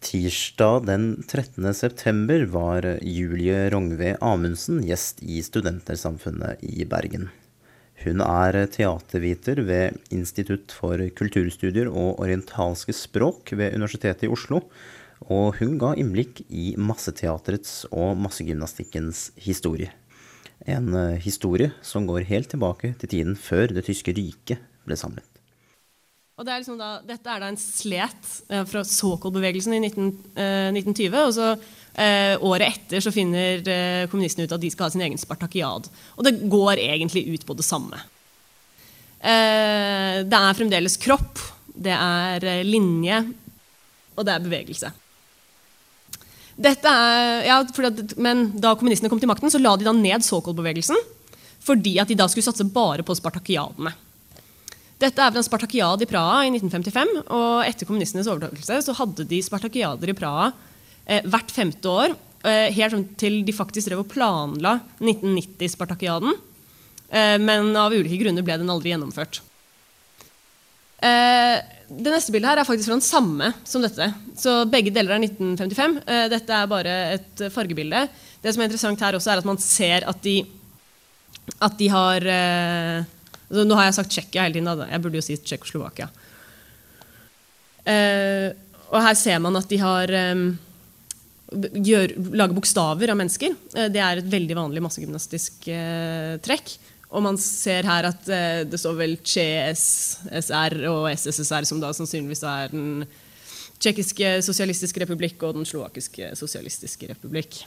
Tirsdag 0.00 0.86
den 0.88 1.04
13. 1.26 1.68
september 1.76 2.46
var 2.54 2.88
Julie 3.04 3.68
Rongve 3.74 4.14
Amundsen 4.24 4.80
gjest 4.88 5.20
i 5.20 5.44
Studentersamfunnet 5.44 6.64
i 6.64 6.88
Bergen. 6.88 7.28
Hun 8.00 8.24
er 8.24 8.62
teaterviter 8.72 9.60
ved 9.68 10.00
Institutt 10.16 10.72
for 10.72 10.96
kulturstudier 11.12 11.92
og 11.92 12.24
orientalske 12.24 12.96
språk 12.96 13.52
ved 13.52 13.76
Universitetet 13.76 14.30
i 14.30 14.32
Oslo, 14.32 14.64
og 15.28 15.60
hun 15.60 15.76
ga 15.76 15.92
innblikk 16.00 16.40
i 16.48 16.72
masseteaterets 16.80 17.82
og 17.92 18.16
massegymnastikkens 18.24 19.28
historie. 19.36 19.92
En 20.68 20.92
eh, 20.94 21.18
historie 21.22 21.70
som 21.82 22.06
går 22.08 22.26
helt 22.28 22.50
tilbake 22.52 22.92
til 23.00 23.08
tiden 23.08 23.36
før 23.38 23.72
det 23.72 23.86
tyske 23.86 24.12
riket 24.16 24.60
ble 24.84 24.98
samlet. 24.98 25.26
Og 26.40 26.46
det 26.48 26.54
er 26.54 26.62
liksom 26.62 26.78
da, 26.80 26.94
dette 27.04 27.28
er 27.28 27.42
da 27.42 27.48
en 27.52 27.58
slet 27.60 28.28
eh, 28.48 28.64
fra 28.68 28.80
Sokol-bevegelsen 28.88 29.76
i 29.76 29.80
19, 29.82 30.06
eh, 30.40 30.68
1920. 30.72 31.16
og 31.20 31.34
så 31.36 31.48
eh, 31.52 32.32
Året 32.48 32.78
etter 32.78 33.04
så 33.04 33.12
finner 33.12 33.60
eh, 33.60 34.06
kommunistene 34.08 34.48
ut 34.48 34.54
at 34.56 34.62
de 34.62 34.70
skal 34.72 34.88
ha 34.88 34.94
sin 34.94 35.04
egen 35.04 35.20
spartakiad. 35.20 35.90
Og 36.16 36.24
det 36.24 36.38
går 36.48 36.80
egentlig 36.80 37.26
ut 37.34 37.44
på 37.44 37.56
det 37.58 37.66
samme. 37.68 38.00
Eh, 39.20 40.24
det 40.24 40.40
er 40.40 40.56
fremdeles 40.56 40.96
kropp, 41.00 41.44
det 41.76 41.92
er 41.92 42.64
linje, 42.64 43.20
og 44.16 44.24
det 44.24 44.32
er 44.32 44.48
bevegelse. 44.48 44.92
Er, 46.60 47.46
ja, 47.46 47.60
at, 47.62 48.14
men 48.20 48.50
da 48.60 48.74
kommunistene 48.76 49.08
kom 49.08 49.20
til 49.22 49.30
makten, 49.30 49.52
så 49.52 49.60
la 49.60 49.72
de 49.80 49.86
da 49.86 49.94
ned 49.96 50.26
Sokol-bevegelsen 50.26 50.98
fordi 51.60 51.98
at 52.00 52.08
de 52.08 52.16
da 52.16 52.24
skulle 52.28 52.46
satse 52.46 52.64
bare 52.72 53.04
på 53.04 53.12
spartakiadene. 53.16 53.92
Dette 55.00 55.20
er 55.20 55.32
fra 55.32 55.40
en 55.40 55.46
spartakiad 55.46 56.02
i 56.04 56.08
Praha 56.08 56.42
i 56.44 56.52
1955. 56.52 57.12
og 57.32 57.62
Etter 57.64 57.88
kommunistenes 57.88 58.28
overtakelse 58.28 58.80
så 58.84 58.94
hadde 58.96 59.26
de 59.28 59.40
spartakiader 59.44 60.12
i 60.12 60.16
Praha 60.16 60.50
eh, 61.06 61.24
hvert 61.24 61.52
femte 61.52 61.88
år. 61.88 62.16
Eh, 62.44 62.68
helt 62.76 63.14
til 63.20 63.40
de 63.44 63.54
faktisk 63.56 63.88
drev 63.88 64.02
og 64.04 64.10
planla 64.12 64.78
1990-spartakiaden. 65.00 66.36
Eh, 67.08 67.36
men 67.40 67.72
av 67.76 67.96
ulike 67.96 68.20
grunner 68.20 68.44
ble 68.44 68.58
den 68.60 68.72
aldri 68.72 68.92
gjennomført. 68.92 69.40
Eh, 71.00 71.56
det 71.90 72.12
neste 72.12 72.30
bildet 72.30 72.52
her 72.52 72.60
er 72.62 72.68
faktisk 72.68 72.86
fra 72.86 72.96
den 72.98 73.04
samme 73.04 73.50
som 73.66 73.82
dette. 73.82 74.06
Så 74.38 74.60
begge 74.70 74.92
deler 74.94 75.16
er 75.16 75.24
1955. 75.24 75.96
Eh, 76.06 76.26
dette 76.30 76.54
er 76.54 76.70
bare 76.70 76.96
et 77.16 77.44
fargebilde. 77.50 78.04
Det 78.40 78.54
som 78.54 78.62
er 78.62 78.70
interessant 78.70 79.02
her 79.02 79.18
også 79.18 79.32
er 79.34 79.42
at 79.42 79.48
man 79.48 79.58
ser 79.62 80.06
at 80.08 80.22
de, 80.22 80.38
at 81.58 81.76
de 81.80 81.90
har 81.90 82.26
eh, 82.30 83.10
altså 83.50 83.66
Nå 83.66 83.78
har 83.78 83.88
jeg 83.88 83.98
sagt 83.98 84.14
Tsjekkia 84.14 84.46
hele 84.46 84.60
tiden. 84.60 84.86
Jeg 84.86 85.02
burde 85.02 85.18
jo 85.18 85.26
si 85.26 85.38
Tsjekkoslovakia. 85.42 86.08
Eh, 87.90 88.48
og 88.90 89.02
her 89.02 89.16
ser 89.18 89.42
man 89.42 89.58
at 89.58 89.70
de 89.70 89.78
har 89.82 90.14
eh, 90.14 90.44
gjør, 91.90 92.14
lager 92.38 92.56
bokstaver 92.56 93.12
av 93.12 93.18
mennesker. 93.18 93.54
Eh, 93.74 93.90
det 93.92 94.02
er 94.02 94.20
et 94.20 94.30
veldig 94.30 94.56
vanlig 94.58 94.84
massegymnastisk 94.84 95.68
eh, 95.74 96.38
trekk. 96.44 96.76
Og 97.10 97.24
man 97.24 97.38
ser 97.42 97.86
her 97.88 98.06
at 98.12 98.28
eh, 98.30 98.62
det 98.70 98.78
står 98.78 98.94
vel 98.98 99.16
CSSR 99.18 100.76
og 100.92 101.08
SSSR, 101.10 101.66
som 101.66 101.80
da 101.82 101.90
sannsynligvis 101.96 102.44
er 102.46 102.70
den 102.70 103.02
tsjekkiske 103.80 104.36
sosialistiske 104.46 105.02
republikk 105.02 105.42
og 105.48 105.56
den 105.56 105.66
slovakiske 105.66 106.34
sosialistiske 106.38 107.08
republikk. 107.10 107.62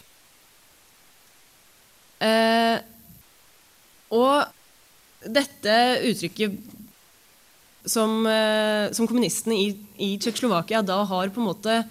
Eh, 2.23 2.77
og 4.13 4.45
dette 5.23 5.75
uttrykket 6.07 6.55
som, 7.89 8.23
eh, 8.27 8.91
som 8.95 9.09
kommunistene 9.09 9.57
i, 9.59 9.67
i 9.97 10.09
Tsjekkoslovakia 10.21 10.83
da 10.85 11.01
har 11.09 11.33
på 11.33 11.41
en 11.41 11.49
måte 11.49 11.81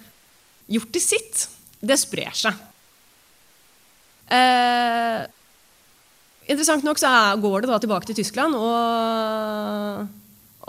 gjort 0.71 0.93
til 0.95 1.03
sitt, 1.03 1.47
det 1.83 1.99
sprer 2.01 2.33
seg. 2.37 2.57
Eh, 4.33 5.25
interessant 6.47 6.83
nok 6.85 6.99
så 7.01 7.09
går 7.41 7.63
det 7.63 7.71
da 7.71 7.79
tilbake 7.81 8.09
til 8.09 8.17
Tyskland 8.19 8.57
og, 8.57 10.03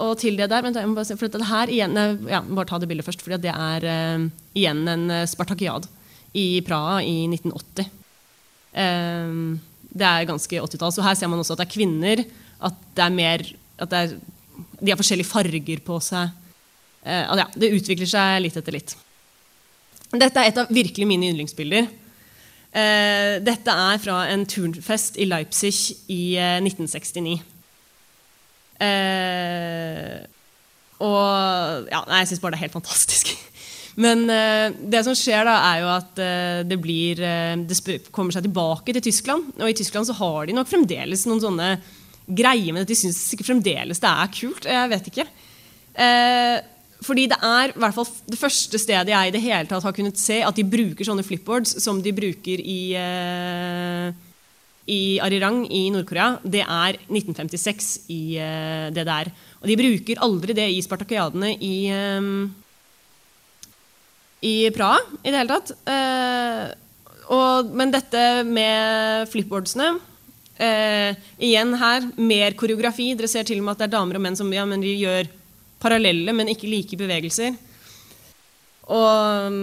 og 0.04 0.14
til 0.20 0.38
det 0.38 0.48
der. 0.52 0.64
Vent, 0.64 0.78
jeg 0.78 0.90
må 0.90 0.96
bare 0.98 1.08
se, 1.08 1.18
for 1.18 1.28
dette 1.28 1.50
her 1.50 1.72
igjen, 1.72 1.98
ja, 2.30 2.42
bare 2.44 2.68
ta 2.70 2.80
det 2.82 2.88
bildet 2.90 3.06
først, 3.06 3.24
for 3.24 3.36
det 3.40 3.52
er 3.52 3.86
uh, 3.88 4.26
igjen 4.54 4.82
en 4.90 5.06
spartakiad 5.30 5.88
i 6.34 6.60
Praha 6.66 7.00
i 7.06 7.24
1980. 7.30 7.90
Um, 8.74 9.60
det 9.94 10.06
er 10.06 10.28
ganske 10.28 10.62
80-tall. 10.62 10.94
Så 10.94 11.04
her 11.06 11.18
ser 11.18 11.30
man 11.30 11.42
også 11.42 11.54
at 11.54 11.62
det 11.62 11.68
er 11.68 11.74
kvinner. 11.76 12.24
At 12.64 12.78
det 12.96 13.04
er 13.04 13.14
mer 13.14 13.44
at 13.78 13.90
det 13.90 14.00
er, 14.00 14.16
De 14.80 14.90
har 14.92 14.98
forskjellige 14.98 15.30
farger 15.30 15.82
på 15.86 15.98
seg. 16.02 16.30
Uh, 17.04 17.34
ja, 17.38 17.46
det 17.54 17.74
utvikler 17.78 18.10
seg 18.10 18.42
litt 18.42 18.58
etter 18.58 18.74
litt. 18.74 18.96
Dette 20.14 20.40
er 20.40 20.50
et 20.50 20.58
av 20.62 20.70
virkelig 20.70 21.06
mine 21.10 21.30
yndlingsbilder. 21.32 21.88
Uh, 22.74 23.38
dette 23.46 23.70
er 23.70 24.00
fra 24.02 24.24
en 24.32 24.42
turnfest 24.50 25.14
i 25.22 25.28
Leipzig 25.30 25.94
i 26.10 26.34
uh, 26.42 26.58
1969. 26.58 27.36
Uh, 28.82 30.16
og 31.04 31.86
ja, 31.86 32.00
Jeg 32.18 32.28
syns 32.32 32.42
bare 32.42 32.56
det 32.56 32.58
er 32.58 32.64
helt 32.66 32.74
fantastisk. 32.74 33.30
Men 34.04 34.26
det 34.26 35.04
som 35.06 35.14
skjer, 35.14 35.44
da, 35.46 35.54
er 35.68 35.82
jo 35.84 35.90
at 35.92 36.16
det 36.66 36.78
blir 36.82 37.20
Det 37.62 38.08
kommer 38.10 38.34
seg 38.34 38.42
tilbake 38.42 38.90
til 38.90 39.04
Tyskland. 39.06 39.52
Og 39.60 39.70
i 39.70 39.76
Tyskland 39.78 40.08
så 40.08 40.16
har 40.18 40.48
de 40.48 40.56
nok 40.56 40.66
fremdeles 40.66 41.22
noen 41.30 41.42
sånne 41.44 41.68
greier 42.26 42.74
med 42.74 42.82
at 42.82 42.90
de 42.90 42.96
syns 42.98 43.20
fremdeles 43.46 44.02
det 44.02 44.10
er 44.10 44.32
kult. 44.34 44.66
Jeg 44.66 44.90
vet 44.90 45.12
ikke. 45.12 45.28
Fordi 47.04 47.26
det 47.28 47.38
er 47.44 47.72
i 47.72 47.80
hvert 47.80 47.96
fall 47.96 48.08
det 48.30 48.40
første 48.40 48.80
stedet 48.80 49.12
jeg 49.12 49.30
i 49.30 49.34
det 49.34 49.42
hele 49.44 49.68
tatt 49.68 49.84
har 49.84 49.96
kunnet 49.96 50.20
se 50.20 50.40
at 50.44 50.56
de 50.56 50.64
bruker 50.64 51.06
sånne 51.06 51.24
flipboards 51.26 51.76
som 51.84 52.00
de 52.02 52.14
bruker 52.16 52.62
i, 52.62 52.78
uh, 52.96 54.08
i 54.88 55.00
Arirang 55.24 55.64
i 55.68 55.86
Nord-Korea. 55.92 56.38
Det 56.40 56.62
er 56.64 57.00
1956 57.10 57.90
i 58.14 58.22
uh, 58.40 58.88
det 58.94 59.04
der. 59.08 59.32
Og 59.60 59.68
de 59.68 59.78
bruker 59.80 60.22
aldri 60.24 60.56
det 60.56 60.70
i 60.72 60.80
spartakiadene 60.84 61.52
i, 61.58 61.76
um, 61.92 62.48
i 64.44 64.56
Praha 64.72 65.04
i 65.20 65.28
det 65.28 65.38
hele 65.42 65.52
tatt. 65.52 65.76
Uh, 65.84 66.72
og, 67.34 67.70
men 67.76 67.92
dette 67.92 68.26
med 68.48 69.30
flipboardsene 69.32 69.94
Igjen 70.54 71.72
her, 71.80 72.04
mer 72.14 72.54
koreografi. 72.54 73.08
Dere 73.18 73.26
ser 73.26 73.42
til 73.48 73.58
og 73.58 73.64
med 73.66 73.72
at 73.72 73.80
det 73.80 73.86
er 73.88 73.94
damer 73.96 74.20
og 74.20 74.22
menn 74.22 74.36
som 74.38 74.52
ja, 74.54 74.62
men 74.68 74.84
vi 74.86 74.92
gjør 75.00 75.26
parallelle, 75.84 76.32
men 76.36 76.50
ikke 76.52 76.70
like 76.70 76.98
bevegelser. 76.98 77.54
Og 78.92 79.60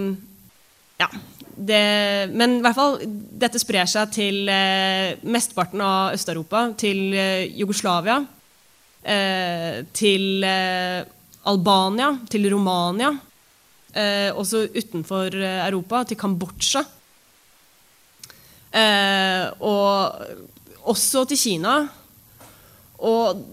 ja. 1.02 1.10
Det, 1.62 1.82
men 2.34 2.56
i 2.58 2.62
hvert 2.64 2.78
fall, 2.78 2.96
dette 3.38 3.60
sprer 3.62 3.90
seg 3.90 4.14
til 4.16 4.50
eh, 4.50 5.18
mesteparten 5.22 5.82
av 5.86 6.16
Øst-Europa. 6.16 6.64
Til 6.80 7.12
eh, 7.14 7.52
Jugoslavia. 7.60 8.18
Eh, 9.04 9.82
til 9.94 10.46
eh, 10.48 11.04
Albania. 11.52 12.16
Til 12.32 12.50
Romania. 12.54 13.12
Eh, 13.94 14.32
også 14.34 14.64
utenfor 14.74 15.38
eh, 15.38 15.60
Europa. 15.68 16.04
Til 16.08 16.18
Kambodsja. 16.18 16.86
og 19.60 20.88
også 20.88 21.26
til 21.28 21.38
Kina. 21.38 21.76
Og 22.98 23.46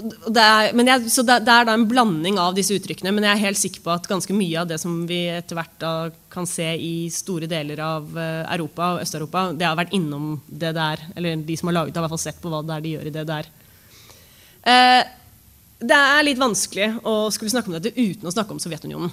er, 0.00 0.70
jeg, 0.72 1.10
så 1.12 1.24
det, 1.26 1.38
det 1.46 1.54
er 1.54 1.66
da 1.68 1.74
en 1.76 1.86
blanding 1.88 2.38
av 2.40 2.54
disse 2.56 2.74
uttrykkene, 2.76 3.12
men 3.14 3.26
jeg 3.26 3.34
er 3.34 3.42
helt 3.44 3.60
sikker 3.60 3.84
på 3.84 3.92
at 3.94 4.08
ganske 4.08 4.36
mye 4.36 4.60
av 4.62 4.68
det 4.70 4.78
som 4.82 5.02
vi 5.08 5.24
etter 5.32 5.58
hvert 5.58 5.86
kan 6.32 6.48
se 6.48 6.68
i 6.76 7.08
store 7.12 7.48
deler 7.50 7.82
av 7.84 8.12
eh, 8.16 8.44
Europa 8.56 8.94
og 8.94 9.02
Øst-Europa, 9.04 9.48
det 9.56 9.68
har 9.68 9.78
vært 9.78 9.96
innom 9.96 10.36
det 10.46 10.72
der. 10.78 11.02
Eller 11.16 11.42
de 11.44 11.58
som 11.58 11.68
har 11.70 11.80
laget 11.80 11.92
det, 11.92 12.00
har 12.00 12.06
i 12.06 12.08
hvert 12.08 12.16
fall 12.16 12.24
sett 12.24 12.40
på 12.42 12.52
hva 12.52 12.62
det 12.66 12.76
er 12.76 12.86
de 12.86 12.94
gjør 12.94 13.10
i 13.10 13.16
det 13.16 13.26
der. 13.28 13.50
Eh, 14.62 15.02
det 15.82 15.98
er 15.98 16.24
litt 16.24 16.40
vanskelig 16.40 16.88
å 17.08 17.16
skulle 17.34 17.52
snakke 17.52 17.70
om 17.70 17.76
dette 17.76 17.94
uten 17.96 18.28
å 18.28 18.34
snakke 18.34 18.54
om 18.54 18.62
Sovjetunionen. 18.62 19.12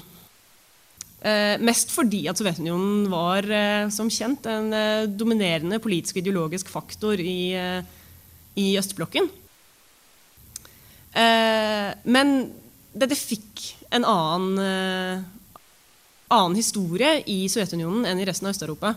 Eh, 1.19 1.57
mest 1.65 1.91
fordi 1.91 2.23
at 2.31 2.39
Sovjetunionen 2.39 3.09
var 3.11 3.43
eh, 3.51 3.89
som 3.91 4.11
kjent 4.13 4.45
en 4.47 4.71
eh, 4.75 5.09
dominerende 5.09 5.81
politisk 5.83 6.15
og 6.15 6.21
ideologisk 6.21 6.69
faktor 6.71 7.19
i, 7.19 7.51
eh, 7.59 7.81
i 8.61 8.71
østblokken. 8.79 9.27
Eh, 11.13 11.89
men 12.03 12.35
dette 12.93 13.17
fikk 13.17 13.63
en 13.95 14.05
annen, 14.05 14.59
eh, 14.59 15.21
annen 16.27 16.57
historie 16.57 17.23
i 17.25 17.41
Sovjetunionen 17.49 18.05
enn 18.05 18.19
i 18.21 18.27
resten 18.29 18.47
av 18.47 18.53
Øst-Europa. 18.53 18.95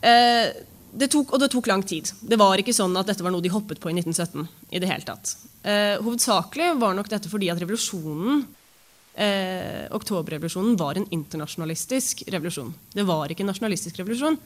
Eh, 0.00 0.52
det 0.96 1.10
tok, 1.12 1.32
og 1.34 1.40
det 1.42 1.50
tok 1.52 1.66
lang 1.68 1.82
tid. 1.82 2.10
Det 2.20 2.38
var 2.40 2.60
ikke 2.60 2.74
sånn 2.74 2.94
at 2.96 3.08
dette 3.10 3.24
var 3.24 3.34
noe 3.34 3.44
de 3.44 3.52
hoppet 3.52 3.80
på 3.82 3.90
i 3.90 3.96
1917. 3.96 4.46
i 4.70 4.78
det 4.78 4.88
hele 4.88 5.04
tatt. 5.04 5.36
Eh, 5.62 5.96
hovedsakelig 6.00 6.78
var 6.80 6.94
nok 6.94 7.08
dette 7.10 7.28
fordi 7.28 7.50
at 7.50 7.60
revolusjonen 7.60 8.46
eh, 9.16 9.86
oktoberrevolusjonen 9.90 10.76
var 10.76 10.96
en 10.96 11.08
internasjonalistisk 11.10 12.24
revolusjon. 12.32 12.72
Det 12.94 13.04
var 13.06 13.28
ikke 13.28 13.44
en 13.44 13.50
nasjonalistisk 13.52 13.98
revolusjon. 13.98 14.38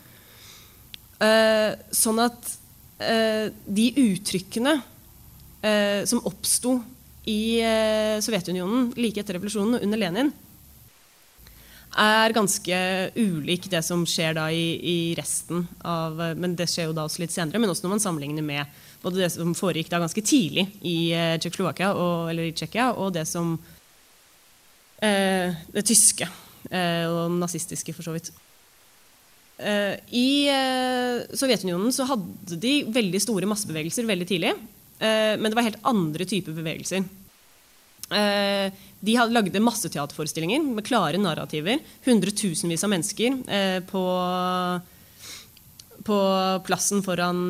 Eh, 1.21 1.77
sånn 1.93 2.25
at 2.25 2.57
de 3.01 3.85
uttrykkene 3.97 4.75
eh, 5.63 6.05
som 6.09 6.23
oppsto 6.29 6.79
i 7.29 7.61
eh, 7.65 8.21
Sovjetunionen 8.25 8.93
like 8.97 9.21
etter 9.21 9.37
revolusjonen 9.37 9.79
og 9.79 9.85
under 9.87 10.01
Lenin, 10.01 10.33
er 12.01 12.31
ganske 12.31 12.77
ulik 13.17 13.67
det 13.71 13.81
som 13.83 14.05
skjer 14.07 14.37
da 14.39 14.47
i, 14.55 14.77
i, 14.79 14.99
resten 15.19 15.65
av 15.83 16.21
Men 16.39 16.55
det 16.55 16.69
skjer 16.71 16.87
jo 16.87 16.95
da 16.95 17.03
også 17.09 17.25
litt 17.25 17.35
senere, 17.35 17.59
men 17.59 17.73
også 17.73 17.83
når 17.87 17.97
man 17.97 18.03
sammenligner 18.05 18.47
med 18.47 18.79
både 19.03 19.25
det 19.25 19.31
som 19.35 19.57
foregikk 19.59 19.91
da 19.91 19.99
ganske 20.03 20.23
tidlig 20.23 20.69
i 20.87 21.11
eh, 21.17 21.35
Tsjekkoslovakia, 21.41 21.91
eller 22.31 22.47
i 22.47 22.85
og 22.93 23.11
det 23.17 23.27
som 23.27 23.57
eh, 25.03 25.57
det 25.73 25.87
tyske 25.89 26.29
eh, 26.71 27.07
og 27.09 27.35
nazistiske, 27.41 27.95
for 27.97 28.07
så 28.07 28.15
vidt. 28.15 28.31
Eh, 29.59 29.97
I 30.17 30.49
eh, 30.53 31.37
Sovjetunionen 31.37 31.93
så 31.93 32.07
hadde 32.09 32.61
de 32.61 32.85
veldig 32.93 33.21
store 33.21 33.49
massebevegelser 33.51 34.09
veldig 34.09 34.29
tidlig. 34.29 34.55
Eh, 35.01 35.35
men 35.41 35.49
det 35.49 35.57
var 35.57 35.67
helt 35.67 35.89
andre 35.89 36.29
typer 36.29 36.57
bevegelser. 36.57 37.09
de 38.11 39.13
hadde 39.15 39.33
lagde 39.33 39.61
masseteaterforestillinger 39.63 40.65
med 40.67 40.83
klare 40.85 41.19
narrativer. 41.19 41.79
Hundretusenvis 42.03 42.83
av 42.83 42.91
mennesker 42.91 43.37
på, 43.87 44.03
på 46.09 46.19
plassen 46.67 47.05
foran 47.07 47.45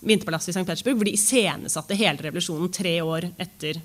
Vinterpalasset 0.00 0.52
i 0.52 0.54
St. 0.54 0.64
Petersburg, 0.64 0.96
hvor 0.96 1.08
de 1.08 1.16
iscenesatte 1.16 1.98
hele 1.98 2.24
revolusjonen 2.28 2.70
tre 2.72 2.94
år 3.02 3.26
etter 3.42 3.80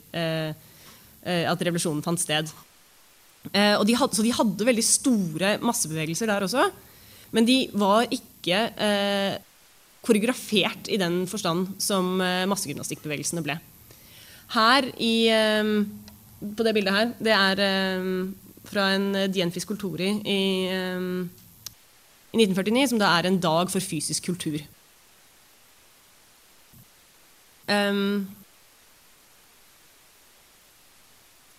eh, 1.25 1.43
at 1.49 1.65
revolusjonen 1.67 2.03
fant 2.05 2.21
sted. 2.21 2.51
Eh, 3.51 3.75
de 3.83 3.97
hadde, 3.99 4.15
så 4.15 4.23
de 4.25 4.33
hadde 4.35 4.67
veldig 4.69 4.85
store 4.85 5.55
massebevegelser 5.65 6.31
der 6.31 6.45
også. 6.47 6.69
Men 7.35 7.47
de 7.47 7.57
var 7.75 8.07
ikke 8.13 8.61
eh, 8.71 9.35
koreografert 10.05 10.89
i 10.91 10.99
den 11.01 11.23
forstand 11.29 11.75
som 11.81 12.19
eh, 12.23 12.45
massegymnastikkbevegelsene 12.49 13.43
ble. 13.45 13.57
Her 14.53 14.87
i, 15.01 15.15
eh, 15.33 15.71
på 16.55 16.67
det 16.67 16.75
bildet 16.77 16.95
her, 16.95 17.11
det 17.25 17.33
er 17.35 17.63
eh, 17.65 18.11
fra 18.65 18.91
en 18.95 19.11
Dienfis 19.33 19.63
Fiskultori 19.63 20.09
i, 20.25 20.39
i 22.33 22.37
1949, 22.37 22.87
som 22.91 23.01
da 23.01 23.11
er 23.13 23.29
en 23.29 23.41
dag 23.41 23.69
for 23.69 23.83
fysisk 23.83 24.25
kultur. 24.31 24.57
Um, 27.65 28.27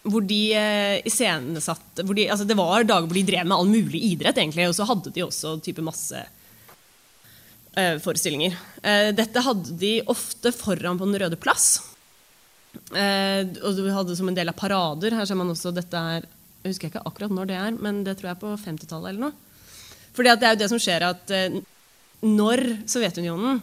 hvor 0.07 0.23
de 0.23 0.41
eh, 0.55 1.03
iscenesatte 1.09 2.05
de, 2.07 2.29
altså 2.31 2.47
Det 2.47 2.57
var 2.59 2.87
dager 2.87 3.09
hvor 3.09 3.19
de 3.19 3.27
drev 3.27 3.47
med 3.47 3.57
all 3.57 3.71
mulig 3.71 4.03
idrett, 4.13 4.39
egentlig, 4.39 4.69
og 4.69 4.77
så 4.77 4.87
hadde 4.89 5.13
de 5.15 5.25
også 5.25 5.57
type 5.65 5.83
masse 5.85 6.21
forestillinger. 8.03 8.57
Eh, 8.83 9.11
dette 9.17 9.43
hadde 9.45 9.77
de 9.81 9.99
ofte 10.13 10.53
foran 10.55 10.99
på 10.99 11.09
Den 11.09 11.21
røde 11.21 11.39
plass. 11.41 11.81
Eh, 12.93 13.43
og 13.63 13.77
du 13.77 13.87
hadde 13.93 14.17
som 14.17 14.29
en 14.31 14.37
del 14.37 14.51
av 14.53 14.57
parader. 14.59 15.17
Her 15.17 15.29
ser 15.29 15.39
man 15.39 15.53
også 15.53 15.75
dette 15.75 15.97
er, 15.97 16.27
Jeg 16.65 16.73
husker 16.73 16.91
ikke 16.91 17.05
akkurat 17.07 17.31
når 17.31 17.47
det 17.47 17.57
er, 17.63 17.77
men 17.79 18.03
det 18.03 18.17
tror 18.19 18.33
jeg 18.33 18.37
er 18.37 18.43
på 18.43 18.57
50-tallet 18.59 19.13
eller 19.13 19.29
noe. 19.29 19.35
Fordi 20.17 20.33
det 20.35 20.49
er 20.49 20.55
jo 20.57 20.61
det 20.63 20.71
som 20.73 20.81
skjer 20.83 21.05
at 21.07 21.31
eh, 21.31 21.61
når 22.27 22.63
Sovjetunionen 22.91 23.61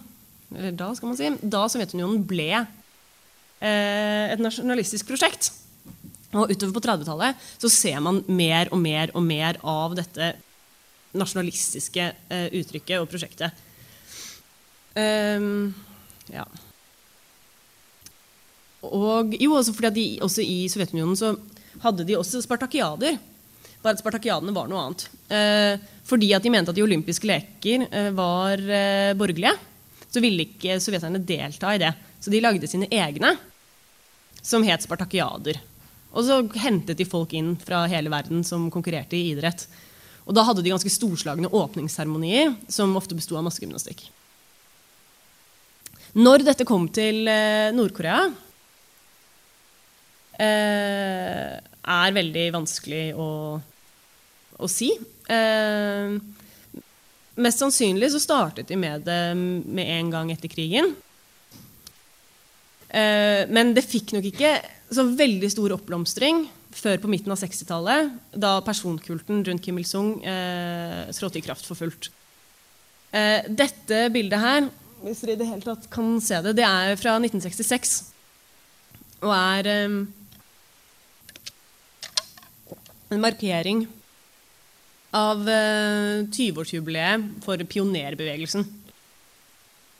eller 0.54 0.76
da, 0.78 0.92
skal 0.96 1.10
man 1.10 1.18
si, 1.18 1.32
da 1.42 1.66
Sovjetunionen 1.72 2.22
ble 2.30 2.48
eh, 2.54 4.30
et 4.30 4.42
nasjonalistisk 4.42 5.10
prosjekt. 5.10 5.52
Og 6.34 6.50
utover 6.54 6.74
på 6.78 6.84
30-tallet 6.86 7.44
så 7.62 7.70
ser 7.74 8.00
man 8.06 8.22
mer 8.30 8.72
og 8.74 8.82
mer 8.82 9.14
og 9.18 9.26
mer 9.26 9.60
av 9.66 9.98
dette 9.98 10.34
nasjonalistiske 11.18 12.08
eh, 12.34 12.48
uttrykket 12.62 13.02
og 13.02 13.10
prosjektet. 13.12 13.64
Um, 14.94 15.74
ja. 16.32 16.46
Og 18.84 19.36
jo, 19.40 19.54
også 19.56 19.74
fordi 19.76 19.94
de, 19.96 20.08
også 20.26 20.44
i 20.44 20.64
Sovjetunionen 20.72 21.18
så 21.18 21.34
hadde 21.84 22.06
de 22.08 22.18
også 22.20 22.44
spartakiader. 22.44 23.20
Bare 23.84 23.98
at 23.98 24.02
spartakiadene 24.04 24.56
var 24.56 24.70
noe 24.72 24.86
annet. 24.86 25.06
Eh, 25.34 25.76
fordi 26.08 26.30
at 26.36 26.44
de 26.44 26.52
mente 26.52 26.72
at 26.72 26.78
de 26.78 26.84
olympiske 26.86 27.28
leker 27.28 27.88
eh, 27.90 28.10
var 28.16 28.60
eh, 28.60 29.16
borgerlige 29.20 29.56
så 30.14 30.22
ville 30.22 30.46
ikke 30.46 30.78
sovjeterne 30.82 31.22
delta 31.26 31.74
i 31.74 31.82
det. 31.82 31.92
Så 32.22 32.32
de 32.32 32.42
lagde 32.44 32.70
sine 32.70 32.88
egne, 32.94 33.34
som 34.46 34.64
het 34.66 34.86
spartakiader. 34.86 35.58
Og 36.14 36.28
så 36.28 36.38
hentet 36.62 37.00
de 37.00 37.08
folk 37.10 37.34
inn 37.34 37.56
fra 37.58 37.84
hele 37.90 38.12
verden 38.14 38.44
som 38.46 38.70
konkurrerte 38.72 39.18
i 39.18 39.32
idrett. 39.32 39.66
Og 40.28 40.38
da 40.38 40.46
hadde 40.46 40.62
de 40.64 40.72
ganske 40.72 40.92
storslagne 40.94 41.50
åpningsseremonier, 41.50 42.54
som 42.70 42.94
ofte 43.00 43.18
besto 43.18 43.40
av 43.40 43.48
massegymnastikk. 43.48 44.06
Når 46.14 46.46
dette 46.46 46.66
kom 46.70 46.86
til 46.94 47.26
eh, 47.30 47.72
Nord-Korea, 47.74 48.28
eh, 50.38 51.56
er 51.58 52.16
veldig 52.18 52.46
vanskelig 52.54 53.06
å, 53.18 53.30
å 54.60 54.70
si. 54.70 54.92
Eh, 55.28 56.18
Mest 57.34 57.64
sannsynlig 57.64 58.12
så 58.14 58.20
startet 58.22 58.70
de 58.70 58.78
med 58.78 59.08
det 59.08 59.34
med 59.34 59.88
en 59.90 60.12
gang 60.14 60.30
etter 60.30 60.52
krigen. 60.52 60.92
Men 62.94 63.72
det 63.74 63.82
fikk 63.90 64.12
nok 64.14 64.28
ikke 64.30 64.52
så 64.94 65.08
veldig 65.18 65.50
stor 65.50 65.74
oppblomstring 65.74 66.44
før 66.78 67.00
på 67.02 67.10
midten 67.12 67.34
av 67.34 67.40
60-tallet, 67.42 68.12
da 68.38 68.58
personkulten 68.66 69.44
rundt 69.46 69.64
Kim 69.64 69.80
Il-sung 69.82 70.16
eh, 70.26 71.10
trådte 71.14 71.40
i 71.40 71.46
kraft 71.46 71.68
for 71.70 71.80
fullt. 71.80 72.10
Eh, 73.14 73.46
dette 73.50 74.08
bildet 74.14 74.42
her, 74.42 74.70
hvis 75.04 75.24
dere 75.24 75.36
i 75.36 75.40
det 75.42 75.50
hele 75.50 75.66
tatt 75.66 75.90
kan 75.92 76.16
se 76.24 76.40
det, 76.46 76.56
det 76.60 76.66
er 76.68 76.96
fra 77.00 77.18
1966. 77.20 77.96
Og 79.24 79.32
er 79.36 79.70
um, 79.88 79.98
en 83.12 83.24
markering 83.24 83.84
av 85.14 85.44
uh, 85.44 86.24
20-årsjubileet 86.32 87.44
for 87.44 87.60
pionerbevegelsen. 87.70 88.66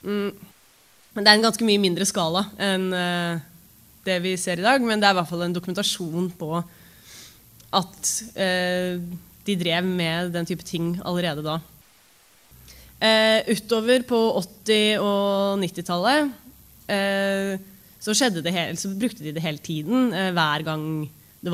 Mm. 0.04 0.32
Men 1.14 1.26
det 1.26 1.30
er 1.30 1.38
en 1.38 1.46
ganske 1.46 1.68
mye 1.68 1.82
mindre 1.82 2.08
skala 2.10 2.48
enn 2.62 2.88
uh, 2.96 3.44
det 4.08 4.18
vi 4.24 4.34
ser 4.40 4.60
i 4.60 4.66
dag. 4.66 4.82
Men 4.84 5.04
det 5.04 5.10
er 5.10 5.16
i 5.16 5.20
hvert 5.20 5.30
fall 5.30 5.46
en 5.46 5.56
dokumentasjon 5.56 6.32
på 6.40 6.56
at 7.74 8.16
uh, 8.40 9.04
de 9.44 9.60
drev 9.60 9.88
med 9.88 10.32
den 10.36 10.48
type 10.48 10.64
ting 10.68 10.96
allerede 11.04 11.44
da. 11.46 11.60
Uh, 13.04 13.40
utover 13.52 14.06
på 14.08 14.20
80- 14.40 15.02
og 15.04 15.60
90-tallet 15.60 16.40
så, 18.04 18.14
så, 18.14 18.90
brukte 19.00 19.24
de 19.24 19.32
det 19.36 19.44
hele 19.44 19.60
tiden. 19.64 20.12
hver 20.12 20.64
gang 20.68 20.86
det 21.44 21.52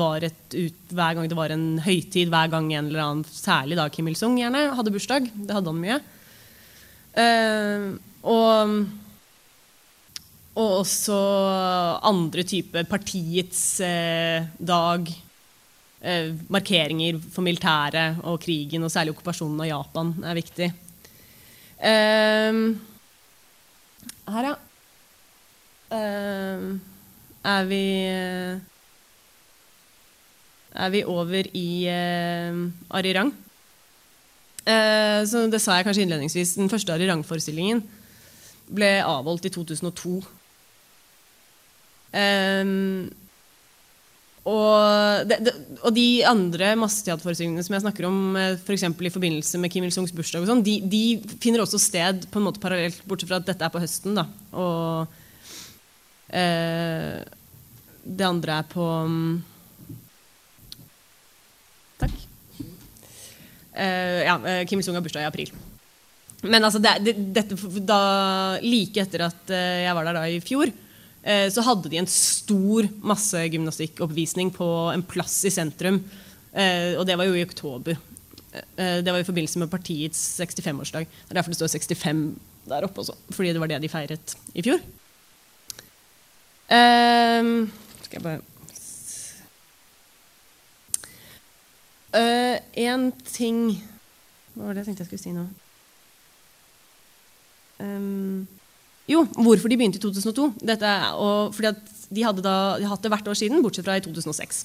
ut, 0.54 0.92
hver 0.94 1.16
gang 1.16 1.28
det 1.28 1.38
var 1.38 1.50
en 1.50 1.80
høytid, 1.82 2.30
hver 2.30 2.50
gang 2.52 2.68
en 2.70 2.90
eller 2.90 3.02
annen, 3.02 3.26
særlig 3.26 3.78
da 3.78 3.88
Kim 3.90 4.06
Il-sung 4.10 4.36
gjerne, 4.38 4.68
hadde 4.76 4.92
bursdag. 4.94 5.26
Det 5.34 5.56
hadde 5.56 5.72
han 5.72 5.80
mye. 5.82 5.96
Uh, 7.10 7.86
og, 8.30 8.76
og 10.54 10.76
også 10.84 11.16
andre 12.06 12.44
typer 12.46 12.86
partiets 12.90 13.64
uh, 13.82 14.46
dag. 14.58 15.10
Uh, 16.00 16.38
markeringer 16.48 17.18
for 17.34 17.44
militæret 17.44 18.22
og 18.22 18.38
krigen, 18.44 18.86
og 18.86 18.94
særlig 18.94 19.16
okkupasjonen 19.16 19.66
av 19.66 19.72
Japan, 19.72 20.14
er 20.22 20.38
viktig. 20.38 20.70
Her, 24.30 24.44
ja. 24.44 24.54
eh, 25.96 26.66
er 27.44 27.64
vi 27.70 27.84
er 30.70 30.90
vi 30.92 31.04
over 31.04 31.48
i 31.56 31.86
eh, 31.90 32.58
Arirang. 32.90 33.32
Eh, 34.66 35.26
så 35.26 35.46
det 35.50 35.60
sa 35.60 35.78
jeg 35.78 35.84
kanskje 35.88 36.04
innledningsvis. 36.04 36.54
Den 36.60 36.70
første 36.70 36.92
Arirang-forestillingen 36.94 37.82
ble 38.70 38.90
avholdt 39.02 39.48
i 39.48 39.52
2002. 39.54 40.20
Eh, 42.14 42.64
og, 44.48 45.26
det, 45.28 45.36
det, 45.44 45.52
og, 45.82 45.90
de 45.92 46.22
andre 46.24 46.72
masseteaterforestillingene 46.80 47.64
som 47.64 47.74
jeg 47.76 47.84
snakker 47.84 48.06
om, 48.08 48.20
eh, 48.40 48.54
f.eks. 48.56 48.86
For 48.96 49.08
i 49.08 49.12
forbindelse 49.12 49.60
med 49.60 49.72
Kim 49.72 49.84
Il-sungs 49.84 50.14
bursdag, 50.16 50.46
og 50.46 50.48
sånn, 50.48 50.64
de, 50.64 50.78
de, 50.80 51.02
finner 51.42 51.60
også 51.64 51.80
sted 51.80 52.24
på 52.32 52.40
en 52.40 52.46
måte 52.48 52.62
parallelt, 52.62 53.02
bortsett 53.08 53.28
fra 53.28 53.42
at 53.42 53.50
dette 53.50 53.68
er 53.68 53.74
på 53.74 53.82
høsten. 53.82 54.16
Da. 54.16 54.24
Og 54.56 55.12
eh, 56.32 57.20
det 58.00 58.28
andre 58.30 58.62
er 58.62 58.68
på 58.72 58.88
um, 59.04 59.22
Takk. 62.00 62.16
Eh, 63.76 64.20
ja, 64.24 64.40
eh, 64.40 64.62
Kim 64.64 64.80
Il-sung 64.80 64.96
har 64.96 65.04
bursdag 65.04 65.28
i 65.28 65.28
april. 65.28 65.52
Men 66.48 66.64
altså, 66.64 66.80
det, 66.80 66.96
det, 67.04 67.18
dette, 67.36 67.60
da, 67.84 68.04
like 68.64 69.04
etter 69.04 69.28
at 69.28 69.52
eh, 69.52 69.82
jeg 69.84 69.98
var 69.98 70.08
der 70.08 70.16
da 70.16 70.30
i 70.32 70.40
fjor, 70.40 70.72
Eh, 70.72 70.89
så 71.52 71.62
hadde 71.66 71.90
de 71.92 71.98
en 72.00 72.08
stor 72.08 72.86
massegymnastikkoppvisning 73.04 74.54
på 74.56 74.66
en 74.94 75.02
plass 75.04 75.34
i 75.44 75.52
sentrum. 75.52 76.00
Eh, 76.52 76.96
og 76.98 77.06
det 77.06 77.16
var 77.18 77.28
jo 77.28 77.36
i 77.38 77.44
oktober. 77.44 77.98
Eh, 78.52 78.98
det 79.04 79.12
var 79.12 79.20
i 79.20 79.26
forbindelse 79.26 79.58
med 79.62 79.70
partiets 79.70 80.40
65-årsdag. 80.40 81.06
Det 81.06 81.30
er 81.30 81.38
derfor 81.38 81.52
det 81.52 81.60
står 81.60 81.74
65 81.78 82.24
der 82.70 82.86
oppe 82.86 83.00
også. 83.00 83.14
Fordi 83.30 83.52
det 83.52 83.60
var 83.60 83.70
det 83.70 83.82
de 83.82 83.88
feiret 83.88 84.36
i 84.54 84.62
fjor. 84.62 84.80
Skal 86.70 88.16
jeg 88.16 88.22
bare 88.22 88.40
Én 92.78 93.10
ting 93.26 93.58
Hva 94.54 94.66
var 94.66 94.74
det 94.74 94.82
jeg 94.82 94.86
tenkte 94.86 95.02
jeg 95.02 95.08
skulle 95.08 95.22
si 95.22 95.32
nå? 95.34 95.44
Um, 97.80 98.46
jo, 99.10 99.24
hvorfor 99.36 99.70
de 99.70 99.78
begynte 99.80 99.98
i 99.98 100.02
2002. 100.02 100.50
Dette, 100.72 100.92
og 101.18 101.54
fordi 101.56 101.74
de 102.10 102.26
hadde 102.26 102.44
da, 102.44 102.58
de 102.80 102.88
hatt 102.90 103.02
det 103.02 103.10
hvert 103.12 103.32
år 103.32 103.38
siden, 103.38 103.62
bortsett 103.64 103.86
fra 103.86 103.98
i 103.98 104.04
2006. 104.04 104.62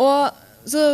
Og 0.00 0.42
så 0.68 0.84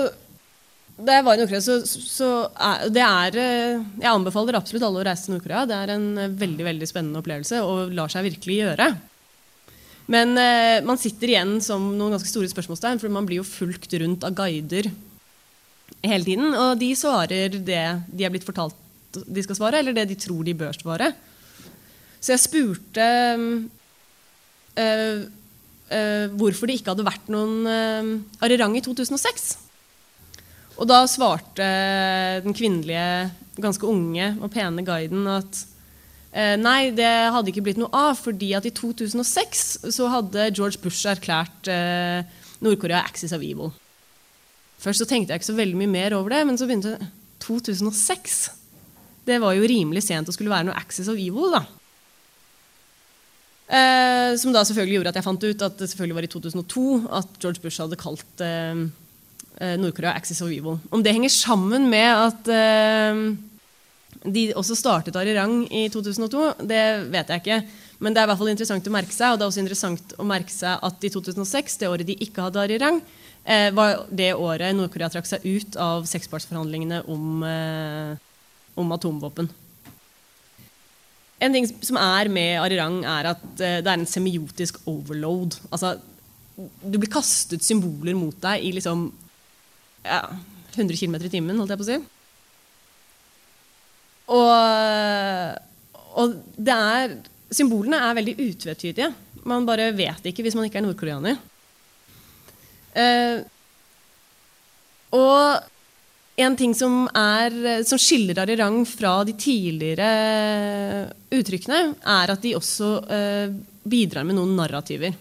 da 1.01 1.17
jeg 1.17 1.25
var 1.25 1.37
i 1.37 1.41
Nord-Korea, 1.41 1.63
så, 1.65 1.79
så 1.87 2.31
er, 2.61 2.83
det 2.93 3.03
er 3.05 3.37
eh, 3.41 3.85
Jeg 4.03 4.11
anbefaler 4.11 4.59
absolutt 4.59 4.85
alle 4.85 5.01
å 5.01 5.05
reise 5.07 5.27
til 5.27 5.37
Nord-Korea. 5.37 5.63
Det 5.69 5.79
er 5.79 5.93
en 5.95 6.09
eh, 6.21 6.35
veldig 6.43 6.67
veldig 6.67 6.89
spennende 6.89 7.23
opplevelse 7.23 7.63
og 7.65 7.95
lar 7.97 8.13
seg 8.13 8.27
virkelig 8.27 8.59
gjøre. 8.59 8.91
Men 10.13 10.35
eh, 10.41 10.83
man 10.85 11.01
sitter 11.01 11.33
igjen 11.33 11.55
som 11.65 11.93
noen 11.95 12.17
ganske 12.17 12.29
store 12.29 12.51
spørsmålstegn, 12.53 13.01
for 13.01 13.15
man 13.15 13.29
blir 13.29 13.41
jo 13.41 13.49
fulgt 13.49 13.95
rundt 14.03 14.27
av 14.29 14.37
guider 14.37 14.91
hele 16.05 16.27
tiden. 16.27 16.53
Og 16.53 16.77
de 16.81 16.93
svarer 16.99 17.57
det 17.57 17.83
de 18.11 18.27
er 18.27 18.35
blitt 18.35 18.49
fortalt 18.49 18.77
de 19.11 19.43
skal 19.43 19.57
svare, 19.59 19.81
eller 19.81 19.97
det 19.97 20.07
de 20.13 20.21
tror 20.21 20.45
de 20.47 20.55
bør 20.55 20.77
svare. 20.77 21.11
Så 22.21 22.35
jeg 22.35 22.43
spurte 22.43 23.07
øh, 24.77 25.25
øh, 25.91 26.27
hvorfor 26.37 26.69
det 26.69 26.79
ikke 26.79 26.93
hadde 26.93 27.07
vært 27.09 27.33
noen 27.33 27.67
øh, 27.67 28.13
Arirang 28.45 28.77
i 28.77 28.85
2006. 28.85 29.51
Og 30.81 30.89
da 30.89 31.03
svarte 31.09 31.67
den 32.45 32.57
kvinnelige, 32.57 33.31
ganske 33.61 33.85
unge 33.85 34.31
og 34.41 34.53
pene 34.53 34.85
guiden 34.87 35.27
at 35.29 35.67
nei, 36.63 36.93
det 36.95 37.05
hadde 37.35 37.51
ikke 37.51 37.65
blitt 37.67 37.81
noe 37.81 37.91
av, 37.91 38.15
fordi 38.15 38.53
at 38.55 38.65
i 38.65 38.71
2006 38.71 39.91
så 39.91 40.07
hadde 40.13 40.47
George 40.55 40.79
Bush 40.81 41.03
erklært 41.11 41.67
Nord-Korea 42.63 43.03
axis 43.03 43.35
of 43.35 43.43
evil. 43.43 43.75
Først 44.81 45.03
så 45.03 45.09
tenkte 45.11 45.35
jeg 45.35 45.43
ikke 45.43 45.51
så 45.51 45.59
veldig 45.59 45.81
mye 45.83 45.91
mer 45.91 46.15
over 46.17 46.33
det, 46.33 46.45
men 46.47 46.57
så 46.57 46.71
begynte 46.71 46.95
2006. 47.45 48.39
Det 49.27 49.41
var 49.43 49.59
jo 49.59 49.69
rimelig 49.69 50.07
sent 50.07 50.31
å 50.31 50.37
skulle 50.39 50.55
være 50.55 50.71
noe 50.71 50.79
axis 50.79 51.11
of 51.11 51.19
evil, 51.21 51.51
da. 51.59 51.65
Eh, 53.71 54.33
som 54.41 54.55
da 54.55 54.65
selvfølgelig 54.67 54.97
gjorde 54.99 55.13
at 55.13 55.19
jeg 55.21 55.27
fant 55.29 55.45
ut 55.47 55.63
at 55.63 55.77
det 55.79 55.87
selvfølgelig 55.93 56.17
var 56.17 56.27
i 56.27 56.33
2002 56.33 56.87
at 57.21 57.37
George 57.39 57.63
Bush 57.63 57.79
hadde 57.79 57.99
kalt 58.01 58.43
eh, 58.43 58.81
eh, 59.63 59.77
Nord-Korea 59.79 60.17
Axis 60.19 60.43
of 60.43 60.51
Evil. 60.51 60.81
Om 60.91 61.05
det 61.07 61.15
henger 61.15 61.31
sammen 61.31 61.87
med 61.93 62.09
at 62.11 62.51
eh, 62.51 63.23
de 64.27 64.49
også 64.59 64.75
startet 64.77 65.17
Arirang 65.17 65.63
i 65.71 65.87
2002, 65.93 66.67
det 66.67 66.83
vet 67.15 67.31
jeg 67.31 67.45
ikke. 67.45 67.61
Men 68.01 68.17
det 68.17 68.21
er 68.21 68.27
i 68.27 68.31
hvert 68.33 68.41
fall 68.41 68.53
interessant 68.53 68.89
å 68.89 68.93
merke 68.93 69.15
seg, 69.15 69.33
og 69.33 69.39
det 69.39 69.45
er 69.45 69.53
også 69.53 69.63
interessant 69.63 70.15
å 70.19 70.27
merke 70.27 70.53
seg 70.53 70.85
at 70.89 71.07
i 71.07 71.13
2006, 71.13 71.79
det 71.81 71.89
året 71.93 72.09
de 72.09 72.17
ikke 72.25 72.47
hadde 72.47 72.63
Arirang, 72.65 73.01
eh, 73.45 73.69
var 73.77 74.07
det 74.11 74.33
året 74.35 74.77
Nord-Korea 74.77 75.11
trakk 75.13 75.29
seg 75.29 75.45
ut 75.45 75.77
av 75.81 76.09
sekspartsforhandlingene 76.09 77.05
om, 77.07 77.43
eh, 77.45 78.17
om 78.75 78.93
atomvåpen. 78.97 79.51
En 81.41 81.55
ting 81.57 81.67
som 81.81 81.97
er 81.97 82.29
med 82.33 82.61
Arirang, 82.61 83.01
er 83.09 83.33
at 83.33 83.45
eh, 83.65 83.81
det 83.81 83.89
er 83.89 83.97
en 83.97 84.09
semiotisk 84.09 84.83
overload. 84.91 85.57
Altså, 85.73 85.95
du 86.57 86.99
blir 86.99 87.13
kastet 87.13 87.65
symboler 87.65 88.17
mot 88.19 88.37
deg 88.43 88.67
i 88.67 88.75
liksom 88.77 89.07
ja, 90.05 90.23
100 90.75 90.97
km 90.97 91.17
i 91.17 91.33
timen, 91.33 91.57
holdt 91.57 91.73
jeg 91.73 91.81
på 91.81 91.87
å 91.87 91.91
si. 91.91 92.01
Og, 94.31 95.59
og 96.21 96.39
det 96.57 96.79
er 96.95 97.19
Symbolene 97.51 97.99
er 97.99 98.15
veldig 98.15 98.37
utvetydige. 98.45 99.09
Man 99.51 99.65
bare 99.67 99.89
vet 99.91 100.29
ikke 100.31 100.45
hvis 100.47 100.55
man 100.55 100.69
ikke 100.69 100.79
er 100.79 100.85
nordkoreaner. 100.85 101.41
Eh, 102.95 103.41
og 105.19 105.67
en 106.39 106.57
ting 106.61 106.77
som, 106.79 107.09
er, 107.11 107.83
som 107.83 107.99
skiller 107.99 108.39
Arirang 108.39 108.85
fra 108.87 109.17
de 109.27 109.35
tidligere 109.35 110.13
uttrykkene, 111.31 111.81
er 112.03 112.33
at 112.33 112.43
de 112.43 112.57
også 112.59 112.91
eh, 113.11 113.53
bidrar 113.87 114.27
med 114.27 114.39
noen 114.39 114.57
narrativer. 114.59 115.15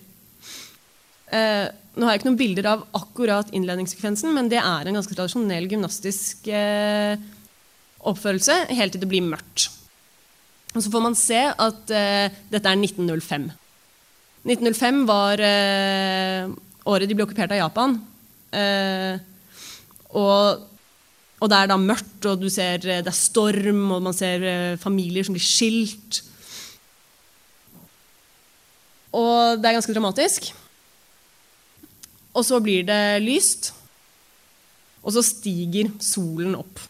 Eh, 1.30 1.66
nå 1.70 2.06
har 2.06 2.16
jeg 2.16 2.22
ikke 2.22 2.30
noen 2.30 2.40
bilder 2.40 2.70
av 2.72 2.86
akkurat 2.98 3.52
innledningssekvensen, 3.54 4.32
men 4.34 4.50
det 4.52 4.62
er 4.62 4.88
en 4.88 4.98
ganske 4.98 5.16
tradisjonell 5.16 5.68
gymnastisk 5.70 6.48
eh, 6.54 7.20
oppførelse 8.00 8.62
helt 8.78 8.96
til 8.96 9.04
det 9.04 9.10
blir 9.12 9.26
mørkt. 9.26 9.70
Og 10.76 10.84
så 10.86 10.92
får 10.94 11.04
man 11.04 11.18
se 11.18 11.42
at 11.50 11.94
eh, 11.94 12.38
dette 12.52 12.70
er 12.70 12.78
1905. 12.78 13.50
1905 14.48 15.04
var 15.10 15.42
eh, 15.44 16.50
året 16.90 17.10
de 17.10 17.18
ble 17.18 17.26
okkupert 17.26 17.54
av 17.56 17.64
Japan. 17.64 17.98
Eh, 18.56 19.20
og 20.18 20.69
og 21.40 21.48
det 21.48 21.58
er 21.58 21.70
da 21.72 21.78
mørkt, 21.80 22.26
og 22.28 22.42
du 22.42 22.50
ser 22.52 22.84
eh, 22.84 23.04
det 23.04 23.12
er 23.12 23.16
storm, 23.16 23.86
og 23.96 24.04
man 24.10 24.16
ser 24.16 24.44
eh, 24.44 24.80
familier 24.80 25.26
som 25.26 25.36
blir 25.36 25.46
skilt. 25.46 26.22
Og 29.16 29.58
det 29.58 29.70
er 29.70 29.78
ganske 29.80 29.96
dramatisk. 29.96 30.52
Og 32.36 32.46
så 32.46 32.60
blir 32.64 32.86
det 32.88 33.24
lyst, 33.24 33.72
og 35.02 35.16
så 35.16 35.24
stiger 35.26 35.90
solen 36.04 36.58
opp. 36.60 36.84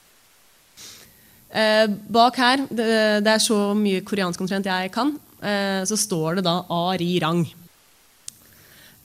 Eh, 1.49 1.85
bak 2.09 2.37
her, 2.37 2.65
det, 2.69 2.89
det, 3.25 3.31
er 3.31 3.41
så 3.41 3.71
mye 3.77 4.03
koreansk 4.05 4.41
omtrent 4.43 4.67
jeg 4.69 4.91
kan, 4.93 5.15
eh, 5.41 5.81
så 5.89 5.97
står 5.97 6.39
det 6.39 6.45
da 6.49 6.59
Ari 6.69 7.15
Rang. 7.23 7.45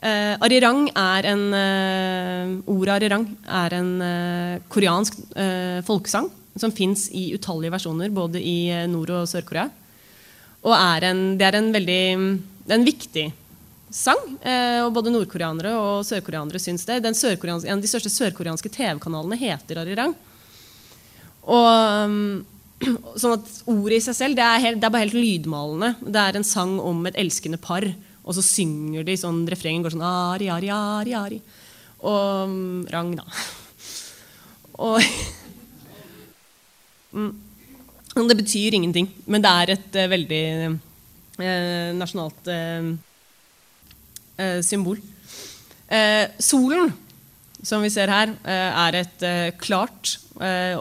Uh, 0.05 0.37
arirang 0.45 0.91
er 0.93 1.27
en 1.31 1.45
uh, 1.57 2.73
Ordet 2.75 2.93
arirang 2.99 3.23
er 3.49 3.77
en 3.79 3.93
uh, 4.05 4.59
koreansk 4.69 5.17
folkesang 5.87 6.29
som 6.61 6.75
fins 6.77 7.07
i 7.09 7.31
utallige 7.35 7.73
versjoner 7.73 8.13
både 8.15 8.39
i 8.39 8.69
Nord- 8.87 9.15
og 9.17 9.25
Sør-Korea. 9.27 9.65
Og 10.65 10.75
er 10.77 11.09
en, 11.09 11.23
det 11.41 11.49
er 11.49 11.57
en 11.59 11.73
veldig 11.75 12.03
det 12.65 12.71
er 12.71 12.79
en 12.79 12.87
viktig 12.87 13.25
sang. 13.91 14.23
og 14.85 14.93
både 14.95 15.11
nordkoreanere 15.13 15.73
og 15.75 16.07
sørkoreanere 16.07 16.61
syns 16.63 16.87
det. 16.87 17.01
en 17.03 17.75
av 17.75 17.83
de 17.83 17.91
største 17.91 18.13
sørkoreanske 18.13 18.71
TV-kanalene 18.71 19.37
heter 19.41 19.83
Arirang. 19.83 20.15
Og 21.43 22.45
sånn 23.21 23.37
at 23.37 23.53
Ordet 23.67 23.99
i 23.99 24.05
seg 24.07 24.17
selv 24.17 24.39
det 24.39 24.47
er, 24.47 24.63
helt, 24.63 24.81
det 24.81 24.87
er 24.87 24.95
bare 24.95 25.09
helt 25.09 25.19
lydmalende. 25.19 25.95
Det 26.07 26.23
er 26.23 26.39
en 26.39 26.47
sang 26.47 26.79
om 26.79 27.03
et 27.11 27.19
elskende 27.19 27.59
par 27.59 27.87
og 28.25 28.37
så 28.37 28.43
synger 28.45 29.05
de 29.05 29.17
sånn 29.21 29.43
Refrengen 29.51 29.83
går 29.85 29.95
sånn 29.95 30.07
Ari, 30.07 30.49
ari, 30.53 30.71
ari, 30.73 31.13
ari. 31.17 31.41
Og 32.05 32.49
um, 32.49 32.85
Rang, 32.93 33.15
da. 33.19 33.25
Og 34.85 34.99
mm, 37.15 37.33
Det 38.15 38.41
betyr 38.41 38.79
ingenting, 38.79 39.09
men 39.27 39.45
det 39.45 39.53
er 39.53 39.75
et 39.77 39.99
uh, 40.01 40.11
veldig 40.11 40.45
uh, 40.73 41.91
nasjonalt 42.01 42.51
uh, 42.51 42.95
symbol. 44.67 44.99
solen, 46.43 46.89
som 47.63 47.83
vi 47.85 47.91
ser 47.93 48.11
her, 48.11 48.33
er 48.43 48.97
et 48.99 49.23
klart 49.61 50.17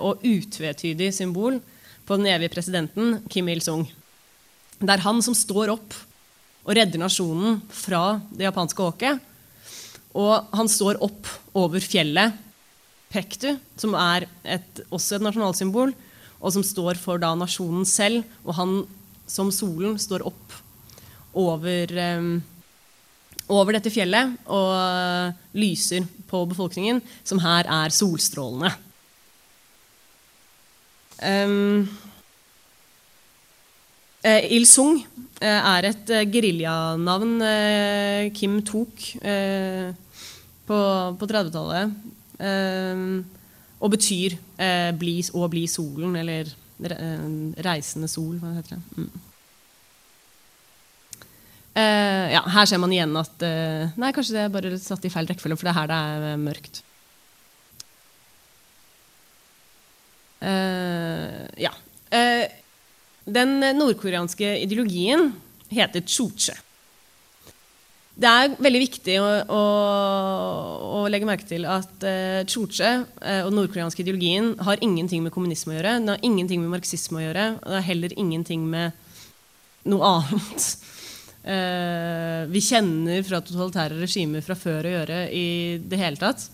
og 0.01 0.23
utvetydig 0.25 1.11
symbol 1.13 1.59
på 2.07 2.17
den 2.17 2.31
evige 2.31 2.49
presidenten 2.55 3.19
Kim 3.29 3.51
Il-sung. 3.51 3.83
Det 4.79 4.89
er 4.89 5.05
han 5.05 5.21
som 5.21 5.37
står 5.37 5.69
opp 5.75 5.93
og 6.63 6.75
redder 6.77 7.01
nasjonen 7.01 7.59
fra 7.73 8.19
det 8.31 8.47
japanske 8.47 8.83
åket. 8.85 9.29
Og 10.13 10.53
han 10.53 10.69
står 10.69 11.01
opp 11.03 11.29
over 11.57 11.83
fjellet 11.83 12.39
Pektu, 13.13 13.51
som 13.77 13.93
er 13.99 14.25
et, 14.41 14.79
også 14.89 15.17
et 15.19 15.25
nasjonalsymbol, 15.25 15.91
og 16.41 16.53
som 16.55 16.63
står 16.65 16.97
for 16.97 17.21
da 17.21 17.33
nasjonen 17.37 17.85
selv. 17.85 18.23
Og 18.41 18.57
han 18.57 18.73
som 19.29 19.51
solen 19.53 19.99
står 20.01 20.25
opp 20.25 20.55
over, 21.37 21.93
um, 22.17 22.39
over 23.53 23.77
dette 23.77 23.91
fjellet 23.93 24.33
og 24.47 24.71
uh, 24.73 25.35
lyser 25.57 26.07
på 26.29 26.41
befolkningen, 26.49 27.03
som 27.25 27.41
her 27.43 27.69
er 27.69 27.93
solstrålene. 27.93 28.73
Um, 31.23 31.85
uh, 34.23 34.41
Il 34.53 34.65
Sung 34.69 35.01
eh, 35.43 35.59
er 35.59 35.89
et 35.89 36.11
eh, 36.13 36.25
geriljanavn 36.31 37.35
Kim 38.35 38.61
tok 38.65 39.03
på, 40.63 40.79
på 41.19 41.27
30-tallet. 41.27 41.91
og 43.83 43.91
betyr 43.91 44.37
bli, 44.95 45.17
å 45.35 45.49
bli 45.51 45.65
solen, 45.67 46.15
eller 46.15 46.47
reisende 47.63 48.07
sol, 48.07 48.37
hva 48.39 48.53
heter 48.55 48.77
det. 48.77 49.03
Mm. 49.03 49.11
Ja, 51.73 52.43
her 52.53 52.67
ser 52.69 52.79
man 52.79 52.91
igjen 52.93 53.15
at 53.17 53.43
Nei, 53.99 54.11
kanskje 54.15 54.35
det 54.37 54.41
er 54.45 54.51
bare 54.53 54.79
satt 54.79 55.03
i 55.07 55.11
feil 55.11 55.27
rekkefølge, 55.27 55.59
for 55.59 55.67
det 55.67 55.73
er 55.73 55.79
her 55.81 55.91
det 55.91 56.31
er 56.31 56.43
mørkt. 56.47 56.83
ja. 61.67 61.73
Den 63.25 63.59
nordkoreanske 63.77 64.57
ideologien 64.63 65.31
heter 65.73 66.03
choche. 66.07 66.55
Det 68.13 68.29
er 68.29 68.55
veldig 68.61 68.81
viktig 68.83 69.15
å, 69.23 69.27
å, 69.49 69.61
å 70.99 71.05
legge 71.09 71.25
merke 71.25 71.47
til 71.49 71.63
at 71.65 72.03
uh, 72.05 72.43
choche 72.45 72.91
og 73.01 73.47
den 73.49 73.57
nordkoreanske 73.57 74.03
ideologien 74.03 74.51
har 74.61 74.83
ingenting 74.85 75.23
med 75.25 75.33
kommunisme 75.33 75.73
å 75.73 75.77
gjøre. 75.79 75.95
Den 75.97 76.13
har 76.13 76.25
ingenting 76.27 76.61
med 76.61 76.75
marxisme 76.75 77.21
å 77.21 77.23
gjøre. 77.23 77.47
Og 77.57 77.71
det 77.71 77.79
har 77.79 77.87
heller 77.87 78.13
ingenting 78.21 78.67
med 78.69 78.93
noe 79.89 80.11
annet 80.19 80.67
uh, 81.47 82.43
vi 82.53 82.61
kjenner 82.61 83.25
fra 83.25 83.41
totalitære 83.41 83.97
regimer 84.03 84.45
fra 84.45 84.59
før 84.59 84.85
å 84.85 84.93
gjøre 84.93 85.23
i 85.33 85.47
det 85.81 86.03
hele 86.03 86.21
tatt. 86.21 86.51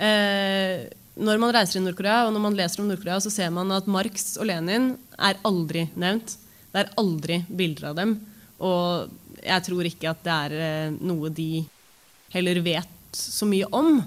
Eh, 0.00 0.88
når 1.20 1.40
man 1.42 1.52
reiser 1.54 1.80
i 1.80 1.84
Nord-Korea 1.84 2.26
og 2.26 2.34
når 2.34 2.44
man 2.46 2.56
leser 2.58 2.82
om 2.82 2.88
Nord-Korea, 2.88 3.18
så 3.22 3.32
ser 3.32 3.50
man 3.54 3.72
at 3.76 3.88
Marx 3.90 4.32
og 4.40 4.48
Lenin 4.48 4.94
er 5.20 5.40
aldri 5.46 5.86
nevnt. 6.00 6.36
Det 6.70 6.84
er 6.84 6.94
aldri 7.00 7.40
bilder 7.48 7.90
av 7.90 7.98
dem. 7.98 8.14
Og 8.62 9.10
jeg 9.40 9.66
tror 9.66 9.88
ikke 9.88 10.10
at 10.12 10.24
det 10.24 10.36
er 10.36 10.56
eh, 10.64 10.96
noe 11.00 11.30
de 11.34 11.64
heller 12.34 12.60
vet 12.64 13.16
så 13.16 13.48
mye 13.48 13.68
om. 13.74 13.98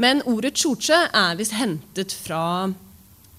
Men 0.00 0.22
ordet 0.28 0.56
choche 0.60 0.96
er 0.96 1.38
visst 1.38 1.56
hentet 1.58 2.14
fra 2.14 2.42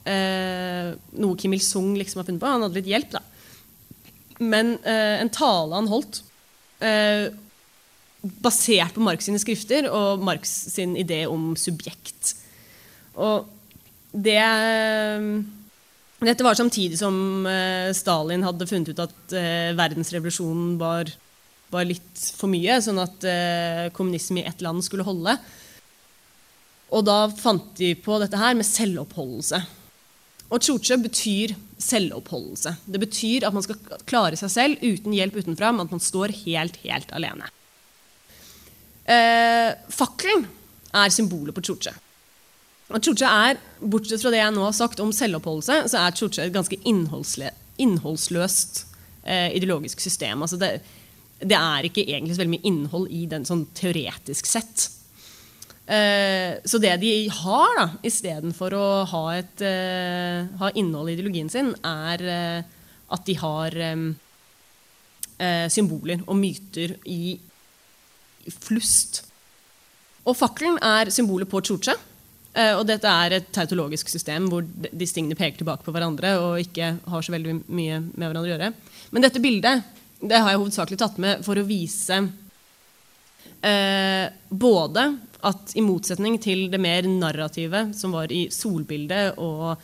eh, 0.05 0.91
noe 0.93 1.37
Kim 1.39 1.55
Il-sung 1.55 1.93
liksom 1.97 2.21
har 2.21 2.27
funnet 2.27 2.43
på. 2.43 2.51
Han 2.51 2.65
hadde 2.67 2.81
litt 2.81 2.91
hjelp, 2.91 3.15
da. 3.15 3.23
Men 4.41 4.75
eh, 4.81 5.21
en 5.21 5.31
tale 5.33 5.77
han 5.77 5.89
holdt, 5.89 6.23
eh, 6.81 7.29
basert 8.21 8.93
på 8.97 9.05
Marx 9.05 9.25
sine 9.25 9.41
skrifter 9.41 9.87
og 9.89 10.21
Marx 10.25 10.51
sin 10.75 10.95
idé 10.99 11.23
om 11.29 11.53
subjekt. 11.57 12.35
Og 13.19 13.49
det 14.11 14.37
eh, 14.37 15.25
Dette 16.21 16.45
var 16.45 16.55
samtidig 16.59 16.99
som 16.99 17.47
eh, 17.49 17.89
Stalin 17.97 18.45
hadde 18.45 18.67
funnet 18.69 18.91
ut 18.93 19.01
at 19.01 19.35
eh, 19.35 19.71
verdensrevolusjonen 19.77 20.75
var, 20.79 21.09
var, 21.73 21.87
litt 21.89 22.25
for 22.37 22.51
mye, 22.51 22.77
sånn 22.83 23.01
at 23.01 23.25
kommunisme 23.97 24.43
i 24.43 24.47
ett 24.47 24.61
land 24.61 24.85
skulle 24.85 25.07
holde. 25.07 25.33
Og 26.91 27.05
da 27.07 27.23
fant 27.31 27.71
de 27.79 27.93
på 27.95 28.19
dette 28.21 28.37
her 28.37 28.57
med 28.59 28.67
selvoppholdelse. 28.67 29.61
Og 30.51 30.59
choche 30.59 30.97
betyr 30.99 31.55
selvoppholdelse. 31.81 32.75
Det 32.83 32.99
betyr 32.99 33.47
at 33.47 33.55
man 33.55 33.63
skal 33.63 33.79
klare 34.09 34.37
seg 34.39 34.51
selv 34.51 34.83
uten 34.83 35.15
hjelp 35.15 35.39
utenfra, 35.39 35.71
men 35.71 35.87
at 35.87 35.95
man 35.95 36.03
står 36.03 36.35
helt, 36.43 36.77
helt 36.83 37.13
alene. 37.15 37.47
Eh, 39.07 39.71
fakkelen 39.89 40.43
er 40.91 41.13
symbolet 41.13 41.55
på 41.55 41.63
choche. 41.71 41.95
Og 42.91 43.03
choche 43.03 43.27
er, 43.27 43.59
Bortsett 43.81 44.21
fra 44.23 44.31
det 44.33 44.41
jeg 44.41 44.53
nå 44.55 44.63
har 44.65 44.75
sagt 44.75 44.99
om 45.03 45.11
selvoppholdelse, 45.15 45.75
så 45.91 45.97
er 46.03 46.17
choche 46.17 46.43
et 46.43 46.55
ganske 46.55 46.77
innholdsløst 47.81 48.81
eh, 49.23 49.49
ideologisk 49.57 49.99
system. 50.03 50.41
Altså 50.43 50.57
det, 50.61 50.71
det, 51.39 51.57
er 51.57 51.87
ikke 51.87 52.05
egentlig 52.05 52.35
så 52.35 52.43
veldig 52.43 52.55
mye 52.57 52.67
innhold 52.69 53.07
i 53.13 53.25
den 53.31 53.45
sånn 53.47 53.65
teoretisk 53.77 54.49
sett. 54.49 54.89
Eh, 55.91 56.59
så 56.65 56.79
det 56.81 56.93
de 57.01 57.13
har, 57.41 57.71
da, 57.79 57.87
istedenfor 58.07 58.75
å 58.77 58.85
ha, 59.11 59.23
et, 59.39 59.63
eh, 59.65 60.45
ha 60.61 60.71
innhold 60.79 61.11
i 61.11 61.17
ideologien 61.17 61.49
sin, 61.51 61.73
er 61.83 62.23
uh, 62.27 62.61
at 63.11 63.25
de 63.27 63.35
har 63.35 63.75
um, 63.91 64.05
uh, 65.41 65.67
symboler 65.73 66.21
og 66.27 66.37
myter 66.39 66.95
i, 67.11 67.39
flust. 68.61 69.23
Og 70.25 70.33
fakkelen 70.37 70.79
er 70.81 71.11
symbolet 71.13 71.49
på 71.49 71.61
choche. 71.65 71.93
Og 72.51 72.81
dette 72.83 73.07
er 73.07 73.37
et 73.37 73.45
tautologisk 73.55 74.09
system 74.11 74.49
hvor 74.51 74.65
disse 74.91 75.15
tingene 75.15 75.37
peker 75.39 75.61
tilbake 75.61 75.85
på 75.85 75.93
hverandre 75.95 76.33
og 76.41 76.59
ikke 76.59 76.89
har 77.07 77.23
så 77.23 77.31
veldig 77.31 77.53
mye 77.71 78.01
med 78.03 78.25
hverandre 78.25 78.43
å 78.43 78.51
gjøre. 78.51 78.69
Men 79.15 79.23
dette 79.23 79.39
bildet 79.39 79.85
det 80.19 80.35
har 80.35 80.51
jeg 80.51 80.59
hovedsakelig 80.59 80.99
tatt 80.99 81.21
med 81.23 81.45
for 81.47 81.57
å 81.57 81.63
vise 81.65 82.19
både 84.51 85.05
at 85.47 85.73
i 85.77 85.83
motsetning 85.83 86.37
til 86.41 86.67
det 86.71 86.79
mer 86.81 87.07
narrative 87.09 87.87
som 87.97 88.13
var 88.15 88.31
i 88.33 88.45
solbildet 88.53 89.39
og 89.41 89.79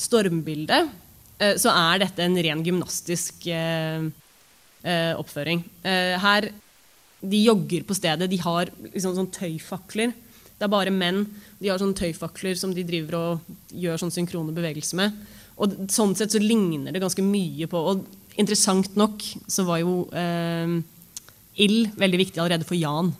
stormbildet, 0.00 0.90
eh, 1.38 1.54
så 1.60 1.72
er 1.74 2.02
dette 2.04 2.24
en 2.24 2.38
ren 2.46 2.64
gymnastisk 2.64 3.46
eh, 3.52 4.08
eh, 4.82 5.12
oppføring. 5.18 5.64
Her, 5.82 6.50
De 7.22 7.38
jogger 7.38 7.84
på 7.86 7.94
stedet. 7.94 8.26
De 8.26 8.38
har 8.42 8.66
liksom 8.82 9.12
sånn 9.14 9.30
tøyfakler. 9.30 10.10
Det 10.62 10.68
er 10.68 10.70
bare 10.70 10.94
menn. 10.94 11.24
De 11.58 11.72
har 11.72 11.80
sånne 11.82 11.98
tøyfakler 11.98 12.54
som 12.54 12.70
de 12.70 12.84
driver 12.86 13.16
og 13.18 13.54
gjør 13.74 13.96
sånn 13.98 14.12
synkrone 14.14 14.52
bevegelser 14.54 14.94
med. 15.00 15.16
Og 15.58 15.72
sånn 15.90 16.12
sett 16.14 16.30
så 16.30 16.38
ligner 16.38 16.94
det 16.94 17.00
ganske 17.02 17.22
mye 17.26 17.66
på 17.68 17.80
Og 17.90 18.04
interessant 18.38 18.94
nok 18.96 19.24
så 19.50 19.64
var 19.66 19.80
jo 19.82 20.06
eh, 20.14 20.76
ild 21.66 21.90
veldig 21.98 22.20
viktig 22.20 22.38
allerede 22.38 22.68
for 22.68 22.78
Jan. 22.78 23.10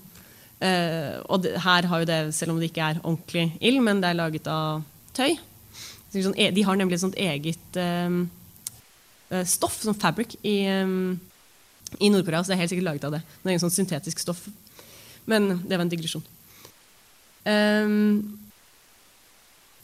Eh, 0.63 1.19
og 1.27 1.43
det, 1.43 1.57
her 1.65 1.89
har 1.91 2.05
jo 2.05 2.09
det, 2.13 2.21
selv 2.37 2.55
om 2.55 2.61
det 2.63 2.71
ikke 2.71 2.93
er 2.93 3.01
ordentlig 3.03 3.49
ild, 3.59 3.83
men 3.83 4.05
det 4.05 4.13
er 4.13 4.21
laget 4.21 4.47
av 4.47 4.87
tøy. 5.19 5.35
Sånn, 6.15 6.39
e, 6.39 6.53
de 6.55 6.63
har 6.63 6.79
nemlig 6.79 7.01
et 7.01 7.03
sånt 7.03 7.19
eget 7.19 7.81
eh, 7.83 9.43
stoff, 9.51 9.81
sånn 9.83 9.99
fabric, 9.99 10.39
i, 10.47 10.61
um, 10.79 11.19
i 11.99 12.13
Nord-Korea. 12.13 12.45
Så 12.45 12.53
det 12.53 12.61
er 12.61 12.63
helt 12.63 12.77
sikkert 12.77 12.93
laget 12.93 13.09
av 13.11 13.19
det. 13.19 13.25
Det 13.43 13.51
er 13.57 13.65
sånn 13.65 13.75
syntetisk 13.75 14.23
stoff. 14.23 14.47
Men 15.27 15.57
det 15.67 15.75
var 15.75 15.89
en 15.89 15.91
digresjon. 15.91 16.25
Um, 17.45 18.39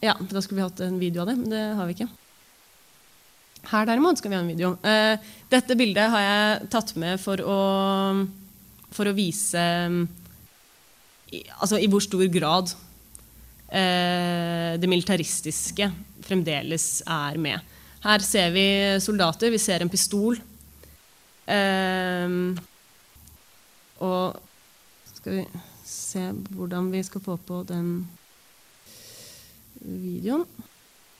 ja, 0.00 0.14
da 0.30 0.42
skulle 0.42 0.60
vi 0.60 0.66
hatt 0.66 0.80
en 0.86 0.98
video 1.00 1.22
av 1.22 1.30
det, 1.30 1.36
men 1.40 1.50
det 1.50 1.62
har 1.74 1.88
vi 1.88 1.96
ikke. 1.96 2.08
Her 3.68 3.88
derimot 3.88 4.20
skal 4.20 4.30
vi 4.30 4.38
ha 4.38 4.42
en 4.44 4.52
video. 4.52 4.74
Uh, 4.84 5.18
dette 5.50 5.76
bildet 5.78 6.12
har 6.12 6.22
jeg 6.24 6.68
tatt 6.72 6.94
med 7.00 7.18
for 7.20 7.42
å, 7.42 7.58
for 8.94 9.10
å 9.10 9.16
vise 9.16 9.64
altså, 11.58 11.80
i 11.80 11.88
hvor 11.90 12.04
stor 12.04 12.24
grad 12.32 12.70
uh, 13.74 14.78
det 14.78 14.88
militaristiske 14.90 15.90
fremdeles 16.28 16.86
er 17.02 17.40
med. 17.42 17.74
Her 18.04 18.22
ser 18.22 18.52
vi 18.54 18.68
soldater, 19.02 19.50
vi 19.50 19.58
ser 19.58 19.82
en 19.82 19.90
pistol. 19.90 20.38
Uh, 21.48 22.54
og 23.98 24.38
skal 25.18 25.40
vi 25.40 25.44
se 25.88 26.30
hvordan 26.54 26.90
vi 26.92 27.02
skal 27.06 27.22
få 27.24 27.36
på 27.48 27.62
den 27.68 27.92
videoen. 29.80 30.44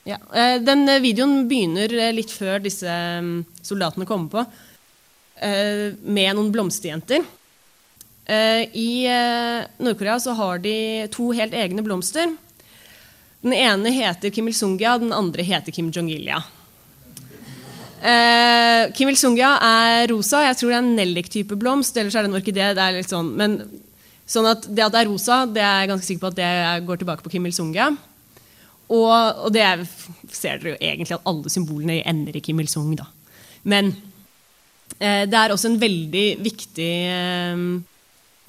Ja, 0.09 0.19
eh, 0.35 0.57
den 0.65 0.87
videoen 1.03 1.49
begynner 1.49 1.93
eh, 1.93 2.15
litt 2.17 2.33
før 2.33 2.63
disse 2.65 2.89
mm, 2.89 3.43
soldatene 3.61 4.07
kommer 4.09 4.33
på, 4.33 4.45
eh, 5.45 5.97
med 6.01 6.37
noen 6.37 6.53
blomsterjenter. 6.55 7.25
Eh, 8.29 8.63
I 8.77 8.91
eh, 9.09 9.67
Nord-Korea 9.81 10.19
så 10.21 10.37
har 10.37 10.61
de 10.65 10.77
to 11.13 11.31
helt 11.37 11.57
egne 11.57 11.85
blomster. 11.85 12.37
Den 13.41 13.55
ene 13.55 13.93
heter 13.95 14.33
Kim 14.35 14.49
Il-sungya, 14.51 14.97
den 15.01 15.15
andre 15.17 15.45
heter 15.47 15.73
Kim 15.73 15.93
Jong-ilya. 15.95 16.41
Eh, 18.03 18.93
Kim 18.97 19.13
Il-sungya 19.13 19.53
er 19.65 20.09
rosa. 20.11 20.43
Jeg 20.49 20.59
tror 20.59 20.73
det 20.73 20.79
er 20.79 20.83
en 20.85 20.97
nellik-type 20.99 21.59
blomst. 21.61 21.97
Ellers 21.97 22.17
er 22.17 22.27
det 22.27 22.33
en 22.33 22.41
orkidé. 22.41 22.73
Det 22.75 22.85
er 22.85 22.99
litt 22.99 23.13
sånn. 23.13 23.31
Men 23.39 23.61
sånn 24.29 24.47
at 24.51 24.67
det 24.69 24.85
at 24.85 24.95
det 24.95 25.01
er 25.03 25.11
rosa, 25.11 25.41
det 25.49 25.65
er 25.65 25.83
jeg 25.83 25.91
ganske 25.93 26.09
sikker 26.09 26.25
på 26.27 26.33
at 26.33 26.39
det 26.39 26.87
går 26.89 27.01
tilbake 27.01 27.25
på 27.25 27.33
Kim 27.33 27.49
Il-sunge. 27.49 27.89
Og, 28.89 29.13
og, 29.13 29.49
det 29.53 29.65
ser 30.33 30.61
dere 30.61 30.75
jo 30.75 30.81
egentlig 30.81 31.17
at 31.17 31.27
alle 31.29 31.51
symbolene 31.53 31.99
ender 32.09 32.37
i 32.37 32.45
Kim 32.45 32.61
Il-sung. 32.63 32.95
da. 32.97 33.09
Men 33.69 33.93
Eh, 34.99 35.25
det 35.31 35.37
er 35.39 35.55
også 35.55 35.71
en 35.71 35.81
veldig 35.81 36.27
viktig 36.43 36.93
eh, 37.07 37.61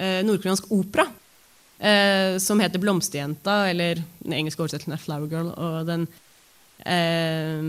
eh, 0.02 0.20
nordkoreansk 0.26 0.70
opera 0.74 1.06
eh, 1.78 2.38
som 2.42 2.60
heter 2.60 2.80
'Blomsterjenta', 2.80 3.70
eller 3.70 4.02
den 4.24 4.32
engelske 4.32 4.62
oversettelsen 4.62 4.92
er 4.92 5.02
'Flower 5.02 5.28
Girl'. 5.30 5.54
og 5.54 5.86
den 5.86 6.08
eh, 6.86 7.60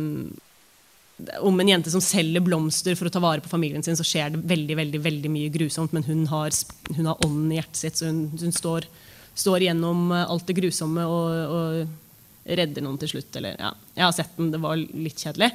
om 1.39 1.59
en 1.59 1.69
jente 1.69 1.91
som 1.93 2.01
selger 2.03 2.43
blomster 2.43 2.95
for 2.97 3.07
å 3.07 3.13
ta 3.13 3.21
vare 3.23 3.43
på 3.43 3.51
familien 3.51 3.83
sin, 3.85 3.97
så 3.97 4.05
skjer 4.07 4.33
det 4.33 4.43
veldig 4.49 4.77
veldig, 4.79 5.01
veldig 5.05 5.31
mye 5.31 5.53
grusomt, 5.53 5.93
men 5.95 6.05
hun 6.07 6.25
har, 6.31 6.53
hun 6.95 7.09
har 7.09 7.25
ånden 7.25 7.51
i 7.51 7.59
hjertet 7.59 7.81
sitt, 7.81 7.99
så 7.99 8.09
hun, 8.09 8.23
hun 8.41 8.55
står, 8.55 8.87
står 9.33 9.67
gjennom 9.67 10.11
alt 10.21 10.47
det 10.49 10.57
grusomme 10.57 11.05
og, 11.07 11.57
og 11.57 12.55
redder 12.61 12.85
noen 12.85 12.99
til 13.01 13.13
slutt. 13.15 13.35
Eller, 13.39 13.57
ja. 13.59 13.73
Jeg 13.97 14.07
har 14.07 14.15
sett 14.17 14.33
den, 14.37 14.51
det 14.53 14.61
var 14.63 14.79
litt 14.79 15.21
kjedelig. 15.21 15.51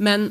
Men, 0.00 0.30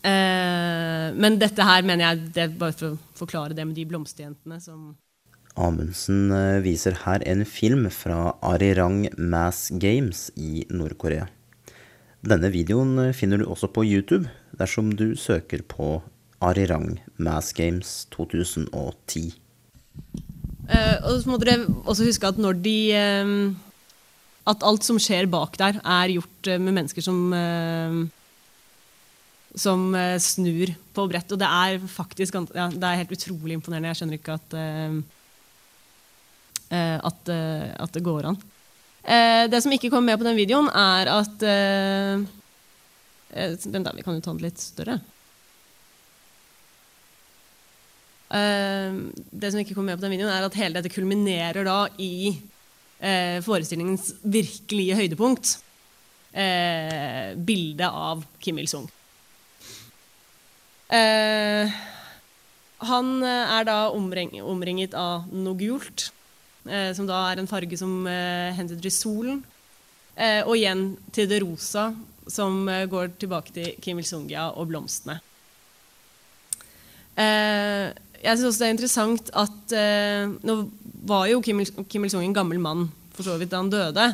eh, 0.00 1.08
men 1.12 1.38
dette 1.40 1.68
her 1.68 1.84
mener 1.86 2.06
jeg 2.06 2.26
det 2.32 2.46
er 2.46 2.58
bare 2.64 2.76
for 2.76 2.94
å 2.94 3.00
forklare 3.22 3.56
det 3.58 3.66
med 3.68 3.76
de 3.78 3.88
blomsterjentene 3.88 4.60
som 4.62 4.92
Amundsen 5.60 6.30
eh, 6.32 6.62
viser 6.64 6.96
her 7.02 7.20
en 7.28 7.44
film 7.44 7.84
fra 7.92 8.32
Arirang 8.40 9.04
Mass 9.18 9.66
Games 9.68 10.30
i 10.40 10.64
Nord-Korea. 10.72 11.26
Denne 12.22 12.52
videoen 12.54 12.96
eh, 13.02 13.14
finner 13.16 13.42
du 13.42 13.48
også 13.50 13.70
på 13.72 13.84
YouTube 13.86 14.30
dersom 14.58 14.92
du 14.94 15.12
søker 15.18 15.64
på 15.66 15.96
Arirang 16.42 17.00
Mass 17.18 17.52
Games 17.56 18.06
2010. 18.14 19.32
Uh, 20.62 20.96
og 21.02 21.18
så 21.20 21.28
må 21.28 21.36
dere 21.42 21.66
også 21.82 22.06
huske 22.06 22.28
at 22.28 22.38
når 22.40 22.56
de 22.62 22.76
eh, 22.96 23.32
At 24.48 24.62
alt 24.66 24.86
som 24.86 24.98
skjer 24.98 25.26
bak 25.30 25.58
der, 25.58 25.76
er 25.82 26.14
gjort 26.14 26.48
uh, 26.48 26.58
med 26.58 26.78
mennesker 26.78 27.04
som 27.04 27.18
uh, 27.34 28.06
som 29.54 29.94
eh, 29.94 30.18
snur 30.18 30.72
på 30.94 31.06
brett. 31.08 31.32
Og 31.32 31.40
det 31.40 31.48
er 31.48 31.82
faktisk 31.90 32.38
ja, 32.54 32.68
det 32.70 32.88
er 32.88 33.02
helt 33.02 33.14
utrolig 33.16 33.58
imponerende. 33.58 33.92
Jeg 33.92 34.00
skjønner 34.00 34.20
ikke 34.20 34.38
at 34.38 34.56
eh, 34.58 34.96
eh, 36.72 36.98
at, 36.98 37.32
eh, 37.32 37.68
at 37.84 37.94
det 37.96 38.04
går 38.06 38.32
an. 38.32 38.40
Eh, 39.02 39.48
det 39.50 39.62
som 39.64 39.72
ikke 39.74 39.90
kom 39.90 40.06
med 40.06 40.20
på 40.20 40.26
den 40.26 40.38
videoen, 40.38 40.68
er 40.70 41.10
at 41.10 41.42
eh, 41.48 42.22
Den 43.32 43.82
der, 43.82 43.96
vi 43.96 44.04
kan 44.04 44.14
jo 44.14 44.22
ta 44.22 44.34
den 44.34 44.44
litt 44.44 44.60
større. 44.60 44.98
Eh, 48.32 48.96
det 49.32 49.52
som 49.52 49.60
ikke 49.62 49.76
kom 49.76 49.88
med 49.88 49.98
på 49.98 50.04
den 50.04 50.14
videoen, 50.14 50.32
er 50.32 50.46
at 50.46 50.58
hele 50.60 50.78
dette 50.78 50.92
kulminerer 50.92 51.66
da 51.66 51.86
i 51.98 52.32
eh, 53.00 53.38
forestillingens 53.44 54.14
virkelige 54.22 54.98
høydepunkt. 55.00 55.56
Eh, 56.32 57.32
bildet 57.36 57.88
av 57.88 58.22
Kim 58.40 58.60
Il-sung. 58.62 58.86
Eh, 60.92 61.72
han 62.88 63.12
eh, 63.24 63.54
er 63.58 63.68
da 63.68 63.76
omring, 63.96 64.34
omringet 64.44 64.96
av 64.98 65.28
noe 65.32 65.56
gult, 65.60 66.10
eh, 66.10 66.21
som 66.94 67.08
da 67.08 67.16
er 67.32 67.40
en 67.42 67.48
farge 67.50 67.74
som 67.80 68.04
henter 68.06 68.54
hentyder 68.58 68.84
til 68.86 68.94
solen. 68.94 69.40
Eh, 70.14 70.42
og 70.44 70.56
igjen 70.58 70.92
til 71.14 71.28
det 71.30 71.40
rosa, 71.42 71.88
som 72.28 72.66
eh, 72.68 72.84
går 72.90 73.14
tilbake 73.18 73.54
til 73.54 73.70
Kim 73.80 73.98
Il-sung-ja 73.98 74.50
og 74.60 74.68
blomstene. 74.68 75.16
Eh, 77.16 77.88
jeg 78.22 78.38
syns 78.38 78.48
også 78.50 78.60
det 78.62 78.66
er 78.68 78.74
interessant 78.76 79.30
at 79.36 79.72
eh, 79.76 80.30
Nå 80.46 80.54
var 81.08 81.26
jo 81.28 81.40
Kim 81.44 81.58
Il- 81.64 81.84
Kim 81.90 82.04
Il-sung 82.06 82.24
en 82.24 82.36
gammel 82.36 82.60
mann 82.62 82.86
for 83.12 83.26
så 83.26 83.34
vidt 83.40 83.50
da 83.52 83.58
han 83.60 83.72
døde 83.72 84.04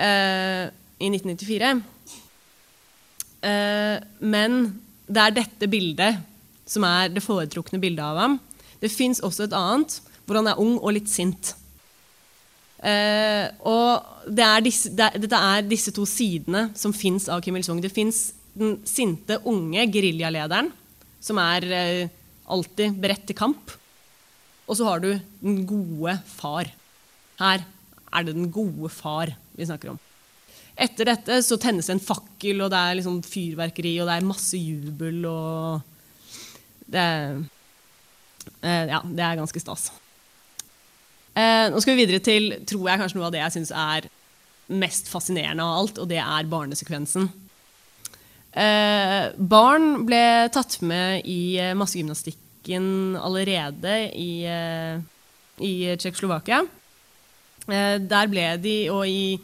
eh, 0.00 0.68
i 1.00 1.10
1994. 1.10 1.72
Eh, 3.48 3.96
men 4.20 4.60
det 5.10 5.24
er 5.24 5.36
dette 5.40 5.68
bildet 5.72 6.20
som 6.70 6.84
er 6.86 7.10
det 7.10 7.24
foretrukne 7.24 7.80
bildet 7.82 8.04
av 8.04 8.20
ham. 8.20 8.38
Det 8.80 8.92
fins 8.92 9.20
også 9.24 9.48
et 9.48 9.56
annet 9.56 9.98
hvor 10.30 10.38
han 10.38 10.52
er 10.52 10.60
ung 10.62 10.76
og 10.78 10.94
litt 10.94 11.10
sint. 11.10 11.56
Uh, 12.80 13.50
og 13.66 14.30
det 14.30 14.44
er 14.46 14.62
disse, 14.64 14.92
det, 14.96 15.10
dette 15.26 15.40
er 15.50 15.66
disse 15.66 15.92
to 15.92 16.06
sidene 16.08 16.68
som 16.78 16.94
fins 16.96 17.26
av 17.28 17.42
Kim 17.44 17.58
Il-sung. 17.58 17.82
Det 17.82 17.90
fins 17.92 18.30
den 18.54 18.78
sinte, 18.88 19.40
unge 19.48 19.84
geriljalederen, 19.92 20.70
som 21.20 21.40
er 21.42 21.66
uh, 21.66 22.12
alltid 22.54 22.96
beredt 23.02 23.26
til 23.28 23.38
kamp. 23.38 23.74
Og 24.70 24.78
så 24.78 24.86
har 24.86 25.02
du 25.02 25.10
den 25.42 25.64
gode 25.66 26.14
far. 26.30 26.70
Her 27.42 27.66
er 27.66 28.26
det 28.26 28.36
den 28.38 28.50
gode 28.54 28.90
far 28.94 29.34
vi 29.58 29.66
snakker 29.66 29.92
om. 29.92 30.00
Etter 30.80 31.10
dette 31.10 31.40
så 31.44 31.58
tennes 31.60 31.90
en 31.92 32.00
fakkel, 32.00 32.62
og 32.62 32.70
det 32.72 32.78
er 32.78 33.00
liksom 33.00 33.18
fyrverkeri, 33.26 33.98
og 34.00 34.08
det 34.08 34.14
er 34.16 34.28
masse 34.28 34.56
jubel, 34.56 35.24
og 35.28 35.82
det 36.90 37.02
eh, 38.62 38.86
Ja, 38.88 39.02
det 39.04 39.24
er 39.26 39.40
ganske 39.42 39.60
stas. 39.60 39.90
Eh, 41.38 41.66
nå 41.70 41.78
skal 41.82 41.94
vi 41.94 42.04
videre 42.04 42.22
til 42.24 42.56
tror 42.66 42.88
jeg 42.90 43.02
kanskje 43.02 43.20
noe 43.20 43.28
av 43.28 43.34
det 43.34 43.42
jeg 43.44 43.56
syns 43.58 43.70
er 43.76 44.08
mest 44.70 45.10
fascinerende 45.10 45.64
av 45.66 45.78
alt, 45.82 46.00
og 46.02 46.10
det 46.10 46.20
er 46.22 46.50
barnesekvensen. 46.50 47.28
Eh, 48.50 49.30
barn 49.38 50.06
ble 50.08 50.50
tatt 50.54 50.80
med 50.82 51.26
i 51.28 51.54
eh, 51.62 51.76
massegymnastikken 51.78 53.16
allerede 53.20 53.94
i, 54.18 54.42
eh, 54.46 54.98
i 55.62 55.72
Tsjekkoslovakia. 55.94 56.64
Eh, 57.70 57.96
der 58.10 58.30
ble 58.30 58.46
de, 58.62 58.76
og 58.90 59.06
i, 59.06 59.38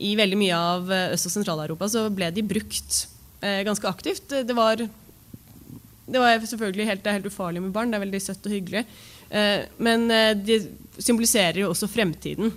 i 0.00 0.14
veldig 0.16 0.40
mye 0.40 0.56
av 0.56 0.92
eh, 0.92 1.10
Øst- 1.16 1.28
og 1.28 1.36
Sentral-Europa, 1.36 1.90
så 1.92 2.06
ble 2.12 2.30
de 2.32 2.46
brukt 2.48 3.04
eh, 3.44 3.60
ganske 3.66 3.88
aktivt. 3.88 4.32
Det 4.32 4.56
var, 4.56 4.80
det 4.80 6.22
var 6.22 6.40
selvfølgelig 6.40 6.88
helt, 6.88 7.12
helt 7.18 7.28
ufarlig 7.28 7.64
med 7.64 7.76
barn, 7.76 7.92
det 7.92 8.00
er 8.00 8.06
veldig 8.06 8.22
søtt 8.24 8.48
og 8.48 8.56
hyggelig. 8.56 8.86
Eh, 9.34 9.64
men 9.82 10.06
eh, 10.14 10.32
de 10.38 10.60
symboliserer 11.02 11.64
jo 11.64 11.72
også 11.72 11.90
fremtiden. 11.90 12.52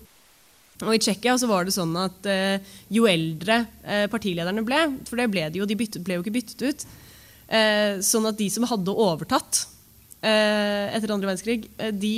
Og 0.83 0.93
I 0.93 0.99
Tsjekkia 1.01 1.33
så 1.41 1.49
var 1.49 1.65
det 1.65 1.73
sånn 1.73 1.95
at 1.97 2.27
eh, 2.29 2.61
jo 2.93 3.07
eldre 3.09 3.63
partilederne 4.11 4.61
ble, 4.65 4.83
for 5.07 5.17
det 5.17 5.29
ble 5.33 5.47
de 5.49 5.63
jo, 5.63 5.65
de 5.65 5.77
byttet, 5.79 6.03
ble 6.05 6.19
jo 6.19 6.25
ikke 6.25 6.35
byttet 6.35 6.61
ut, 6.67 6.85
sånn 8.03 8.27
at 8.27 8.35
de 8.35 8.49
som 8.51 8.65
hadde 8.67 8.91
overtatt 8.91 9.61
etter 10.19 11.13
andre 11.13 11.29
verdenskrig, 11.29 11.69
de, 11.95 12.11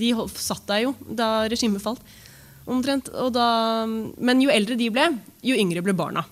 de 0.00 0.12
satt 0.40 0.64
der 0.70 0.86
jo 0.86 0.94
da 1.04 1.44
regimet 1.52 1.84
falt. 1.84 2.00
Omtrent. 2.64 3.10
Da, 3.36 3.48
men 3.84 4.40
jo 4.40 4.48
eldre 4.54 4.78
de 4.80 4.88
ble, 4.94 5.04
jo 5.44 5.58
yngre 5.60 5.84
ble 5.84 5.92
barna. 5.98 6.24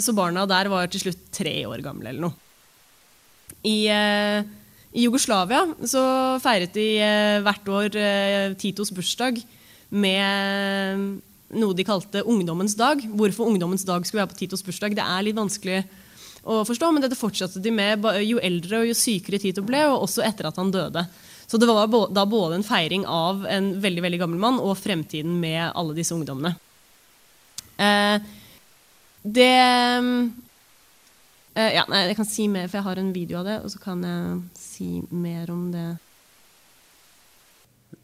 Så 0.00 0.16
barna 0.16 0.46
der 0.48 0.72
var 0.72 0.88
til 0.88 1.04
slutt 1.04 1.28
tre 1.36 1.52
år 1.68 1.84
gamle 1.84 2.14
eller 2.14 2.30
noe. 2.30 2.32
I, 3.60 3.76
I 4.90 5.06
Jugoslavia 5.06 5.62
så 5.86 6.02
feiret 6.42 6.74
de 6.74 6.86
eh, 6.98 7.38
hvert 7.44 7.68
år 7.70 7.96
eh, 7.98 8.54
Titos 8.58 8.90
bursdag 8.94 9.38
med 9.90 11.20
noe 11.50 11.74
de 11.74 11.86
kalte 11.86 12.24
Ungdommens 12.26 12.74
dag. 12.78 13.02
Hvorfor 13.14 13.50
Ungdommens 13.50 13.86
dag 13.86 14.06
skulle 14.06 14.24
være 14.24 14.32
på 14.32 14.40
Titos 14.42 14.64
bursdag, 14.66 14.96
det 14.98 15.06
er 15.06 15.26
litt 15.26 15.38
vanskelig 15.38 15.84
å 16.42 16.62
forstå, 16.66 16.90
men 16.90 17.04
dette 17.04 17.18
fortsatte 17.18 17.62
de 17.62 17.72
med 17.74 18.06
jo 18.24 18.40
eldre 18.42 18.82
og 18.82 18.90
jo 18.90 18.96
sykere 18.96 19.40
Tito 19.42 19.62
ble, 19.66 19.82
og 19.90 20.06
også 20.06 20.24
etter 20.26 20.48
at 20.48 20.58
han 20.58 20.72
døde. 20.74 21.04
Så 21.50 21.58
det 21.58 21.66
var 21.68 21.90
da 22.14 22.24
både 22.26 22.60
en 22.60 22.66
feiring 22.66 23.04
av 23.10 23.42
en 23.50 23.72
veldig 23.82 24.04
veldig 24.06 24.20
gammel 24.22 24.42
mann 24.42 24.60
og 24.62 24.78
fremtiden 24.78 25.38
med 25.42 25.64
alle 25.68 25.96
disse 25.96 26.14
ungdommene. 26.14 26.54
Eh, 27.80 28.22
det 29.22 29.54
eh, 31.54 31.74
Ja, 31.76 31.84
nei, 31.90 32.06
jeg 32.10 32.18
kan 32.20 32.28
si 32.28 32.46
mer, 32.50 32.68
for 32.68 32.80
jeg 32.80 32.86
har 32.86 33.00
en 33.00 33.12
video 33.16 33.40
av 33.40 33.48
det, 33.48 33.58
og 33.64 33.72
så 33.72 33.82
kan 33.82 34.04
jeg 34.06 34.38
si 34.58 34.90
mer 35.10 35.50
om 35.52 35.68
det. 35.74 35.88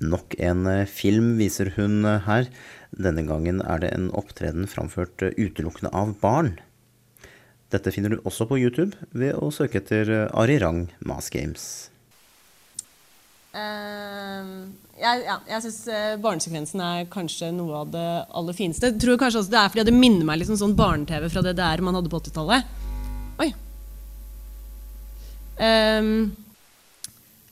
Nok 0.03 0.37
en 0.43 0.67
eh, 0.71 0.85
film 0.91 1.35
viser 1.41 1.73
hun 1.77 2.05
eh, 2.05 2.23
her. 2.27 2.49
Denne 2.97 3.27
gangen 3.29 3.63
er 3.63 3.83
det 3.83 3.93
en 3.95 4.09
opptreden 4.17 4.69
framført 4.71 5.25
utelukkende 5.37 5.93
av 5.95 6.17
barn. 6.23 6.57
Dette 7.75 7.91
finner 7.91 8.15
du 8.15 8.23
også 8.23 8.47
på 8.47 8.59
YouTube 8.61 8.95
ved 9.11 9.35
å 9.43 9.51
søke 9.51 9.81
etter 9.83 10.11
Ari 10.29 10.57
Arirang 10.57 10.87
Mass 11.05 11.29
Games. 11.35 11.91
Uh, 13.57 14.69
jeg 15.01 15.23
ja, 15.25 15.39
jeg 15.49 15.63
syns 15.65 15.79
barnesekvensen 16.21 16.83
er 16.85 17.07
kanskje 17.09 17.49
noe 17.57 17.81
av 17.83 17.93
det 17.95 18.09
aller 18.37 18.57
fineste. 18.57 18.93
Jeg 18.93 19.01
tror 19.03 19.19
kanskje 19.21 19.43
også 19.43 19.55
det 19.55 19.61
er 19.63 19.73
fordi 19.73 19.87
det 19.89 19.97
minner 19.97 20.29
meg 20.29 20.43
litt 20.43 20.53
om 20.53 20.61
sånn 20.61 20.77
barne-TV 20.79 21.31
fra 21.33 21.43
det 21.45 21.57
der 21.59 21.83
man 21.85 21.99
hadde 21.99 22.13
på 22.13 22.21
80-tallet. 22.21 22.86
Ehm, 25.57 26.37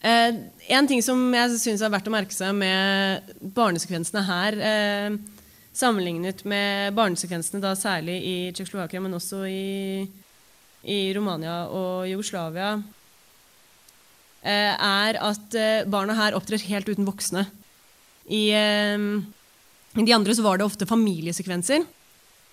eh, 0.00 0.34
en 0.76 0.88
ting 0.88 1.02
som 1.02 1.20
jeg 1.32 1.60
syns 1.60 1.84
er 1.84 1.92
verdt 1.92 2.08
å 2.10 2.12
merke 2.12 2.36
seg 2.36 2.52
med 2.56 3.32
barnesekvensene 3.56 4.24
her, 4.28 4.58
eh, 4.60 5.16
sammenlignet 5.74 6.44
med 6.44 6.94
barnesekvensene 6.94 7.62
da 7.64 7.72
særlig 7.74 8.20
i 8.20 8.36
Tsjekkoslovakia, 8.52 9.00
men 9.02 9.16
også 9.16 9.42
i, 9.48 10.04
i 10.84 10.98
Romania 11.16 11.64
og 11.66 12.06
Jugoslavia, 12.10 12.76
eh, 14.44 14.74
er 14.76 15.18
at 15.18 15.58
barna 15.88 16.14
her 16.14 16.36
opptrer 16.36 16.62
helt 16.68 16.88
uten 16.88 17.08
voksne. 17.08 17.48
I, 18.24 18.52
I 18.56 20.04
de 20.04 20.14
andre 20.16 20.32
så 20.32 20.44
var 20.44 20.56
det 20.56 20.64
ofte 20.64 20.88
familiesekvenser, 20.88 21.82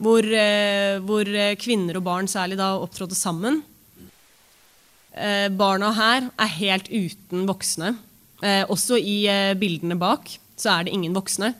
hvor, 0.01 0.25
hvor 1.05 1.29
kvinner 1.61 1.95
og 1.95 2.03
barn 2.03 2.27
særlig 2.27 2.57
da 2.59 2.73
opptrådte 2.81 3.15
sammen. 3.15 3.61
Eh, 5.15 5.47
barna 5.49 5.91
her 5.95 6.29
er 6.39 6.55
helt 6.57 6.89
uten 6.91 7.47
voksne. 7.49 7.95
Eh, 8.41 8.63
også 8.71 8.97
i 8.97 9.23
eh, 9.29 9.53
bildene 9.59 9.97
bak 9.99 10.31
så 10.59 10.75
er 10.75 10.87
det 10.87 10.95
ingen 10.95 11.15
voksne. 11.17 11.55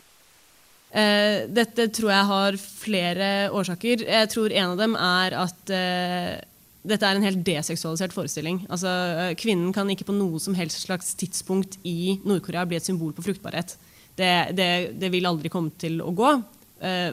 Dette 0.92 1.86
tror 1.96 2.10
jeg 2.12 2.28
har 2.28 2.56
flere 2.60 3.26
årsaker. 3.56 4.02
Jeg 4.04 4.28
tror 4.28 4.52
en 4.52 4.74
av 4.74 4.76
dem 4.76 4.92
er 5.00 5.34
at 5.40 5.70
dette 5.72 7.08
er 7.08 7.16
en 7.16 7.24
helt 7.24 7.40
deseksualisert 7.46 8.12
forestilling. 8.12 8.58
Altså, 8.68 8.92
kvinnen 9.40 9.72
kan 9.72 9.88
ikke 9.88 10.04
på 10.10 10.14
noe 10.14 10.36
som 10.44 10.52
helst 10.52 10.84
slags 10.84 11.14
tidspunkt 11.16 11.78
i 11.88 12.18
Nord-Korea 12.28 12.66
bli 12.68 12.76
et 12.76 12.84
symbol 12.84 13.16
på 13.16 13.24
fruktbarhet. 13.24 13.72
Det, 14.20 14.28
det, 14.52 14.68
det 15.00 15.10
vil 15.16 15.30
aldri 15.32 15.48
komme 15.50 15.72
til 15.80 15.96
å 16.04 16.12
gå, 16.12 16.34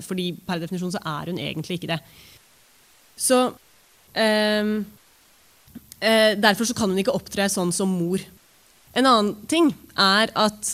fordi 0.04 0.28
per 0.44 0.60
definisjon 0.60 0.98
så 0.98 1.06
er 1.16 1.32
hun 1.32 1.40
egentlig 1.40 1.80
ikke 1.80 1.94
det. 1.96 2.02
Så 3.20 3.40
eh, 4.12 4.76
Derfor 6.00 6.64
så 6.70 6.76
kan 6.78 6.91
hun 6.91 7.00
ikke 7.02 7.16
opptre 7.16 7.50
sånn 7.52 7.74
som 7.76 7.91
mor. 7.91 8.22
En 8.95 9.06
annen 9.06 9.34
ting 9.52 9.74
er 10.00 10.32
at 10.38 10.70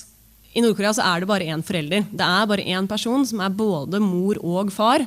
i 0.56 0.64
Nord-Korea 0.64 0.94
så 0.96 1.04
er 1.04 1.22
det 1.22 1.30
bare 1.30 1.48
én 1.52 1.64
forelder. 1.66 2.06
Det 2.08 2.26
er 2.26 2.48
bare 2.48 2.64
én 2.64 2.88
person 2.88 3.26
som 3.28 3.42
er 3.44 3.52
både 3.52 4.00
mor 4.00 4.40
og 4.40 4.72
far, 4.72 5.04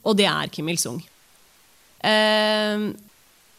og 0.00 0.16
det 0.16 0.28
er 0.30 0.48
Kim 0.52 0.70
Il-sung. 0.72 1.02
Eh, 2.00 2.86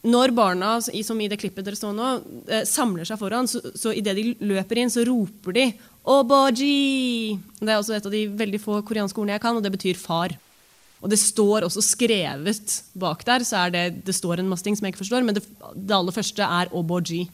når 0.01 0.33
barna, 0.33 0.79
som 0.81 1.19
i 1.21 1.29
det 1.29 1.37
klippet 1.37 1.67
dere 1.67 1.77
står 1.77 1.93
nå, 1.93 2.09
eh, 2.49 2.65
samler 2.65 3.05
seg 3.05 3.19
foran, 3.21 3.49
så, 3.49 3.61
så 3.77 3.93
idet 3.93 4.15
de 4.17 4.31
løper 4.49 4.81
inn, 4.81 4.89
så 4.89 5.05
roper 5.05 5.53
de 5.53 5.67
'Oboji'. 6.01 7.37
Det 7.59 7.69
er 7.69 7.77
også 7.77 7.93
et 7.93 8.05
av 8.09 8.11
de 8.11 8.25
veldig 8.25 8.61
få 8.61 8.81
koreanske 8.81 9.21
ordene 9.21 9.37
jeg 9.37 9.45
kan, 9.45 9.55
og 9.55 9.61
det 9.61 9.75
betyr 9.77 9.99
far. 10.01 10.33
Og 11.01 11.09
det 11.09 11.17
står 11.17 11.65
også 11.65 11.81
skrevet 11.81 12.75
bak 12.93 13.23
der, 13.25 13.45
så 13.45 13.65
det, 13.73 14.03
det 14.05 14.13
står 14.13 14.41
en 14.41 14.49
masse 14.51 14.65
ting 14.65 14.77
som 14.77 14.85
jeg 14.85 14.93
ikke 14.93 15.01
forstår, 15.01 15.25
men 15.25 15.37
det, 15.37 15.45
det 15.73 15.95
aller 15.97 16.13
første 16.13 16.45
er 16.45 16.69
'Oboji'. 16.69 17.29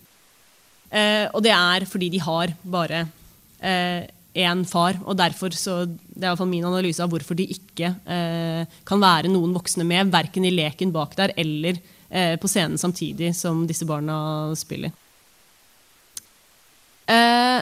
Eh, 0.88 1.28
og 1.36 1.44
det 1.44 1.52
er 1.52 1.84
fordi 1.86 2.10
de 2.10 2.22
har 2.24 2.54
bare 2.64 3.08
eh, 3.60 4.08
far. 4.66 5.00
Og 5.06 5.18
derfor 5.18 5.50
så, 5.52 5.86
det 5.86 6.24
er 6.24 6.28
i 6.28 6.32
hvert 6.32 6.38
fall 6.38 6.48
min 6.48 6.66
analyse 6.66 7.04
av 7.04 7.10
hvorfor 7.10 7.36
de 7.36 7.48
ikke 7.48 7.96
eh, 8.06 8.66
kan 8.86 9.02
være 9.02 9.28
noen 9.28 9.54
voksne 9.54 9.84
med, 9.84 10.12
verken 10.12 10.46
i 10.46 10.52
leken 10.54 10.92
bak 10.92 11.16
der 11.18 11.34
eller 11.36 11.78
eh, 12.10 12.38
på 12.40 12.48
scenen 12.48 12.78
samtidig 12.78 13.36
som 13.36 13.66
disse 13.68 13.86
barna 13.86 14.54
spiller. 14.56 14.92
Eh, 17.08 17.62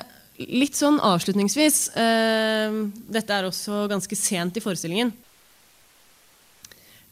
litt 0.58 0.76
sånn 0.76 0.98
avslutningsvis 1.00 1.92
eh, 2.02 2.74
Dette 3.14 3.36
er 3.36 3.46
også 3.46 3.86
ganske 3.88 4.16
sent 4.18 4.58
i 4.58 4.64
forestillingen. 4.64 5.14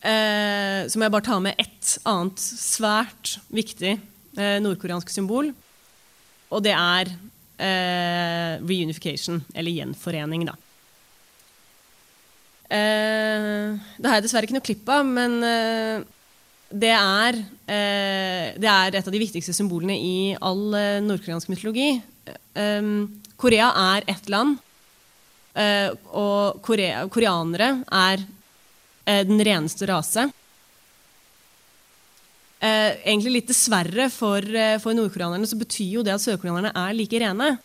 Eh, 0.04 0.84
så 0.92 1.00
må 1.00 1.08
jeg 1.08 1.16
bare 1.16 1.28
ta 1.30 1.38
med 1.40 1.60
ett 1.62 1.98
annet 2.10 2.42
svært 2.44 3.38
viktig 3.54 3.98
nordkoreansk 4.34 5.12
symbol. 5.14 5.52
Og 6.54 6.62
det 6.66 6.74
er 6.74 7.12
eh, 7.62 8.62
reunification, 8.62 9.42
eller 9.54 9.74
gjenforening, 9.74 10.46
da. 10.50 10.56
Eh, 12.74 13.74
det 13.98 14.10
har 14.10 14.18
jeg 14.18 14.26
dessverre 14.26 14.48
ikke 14.48 14.58
noe 14.58 14.66
klipp 14.66 14.90
av, 14.90 15.06
men 15.06 15.38
eh, 15.46 16.06
det, 16.74 16.94
er, 16.94 17.40
eh, 17.70 18.46
det 18.58 18.70
er 18.70 18.98
et 18.98 19.08
av 19.08 19.14
de 19.14 19.22
viktigste 19.22 19.56
symbolene 19.56 19.98
i 19.98 20.16
all 20.42 20.74
eh, 20.78 21.02
nordkoreansk 21.06 21.52
mytologi. 21.54 21.92
Eh, 22.30 22.94
Korea 23.38 23.74
er 23.96 24.08
ett 24.14 24.30
land, 24.32 24.62
og 25.54 26.62
korea, 26.66 27.04
koreanere 27.14 27.68
er 27.94 28.24
den 29.04 29.42
reneste 29.44 29.88
rase. 29.90 30.30
Eh, 32.64 32.96
egentlig 33.04 33.34
litt 33.34 33.50
dessverre 33.52 34.08
for, 34.08 34.40
eh, 34.40 34.78
for 34.80 34.96
nordkoreanerne 34.96 35.48
så 35.50 35.58
betyr 35.60 35.98
jo 35.98 36.04
det 36.04 36.14
at 36.14 36.24
sørkoreanerne 36.24 36.72
er 36.72 36.94
like 36.96 37.20
rene. 37.20 37.58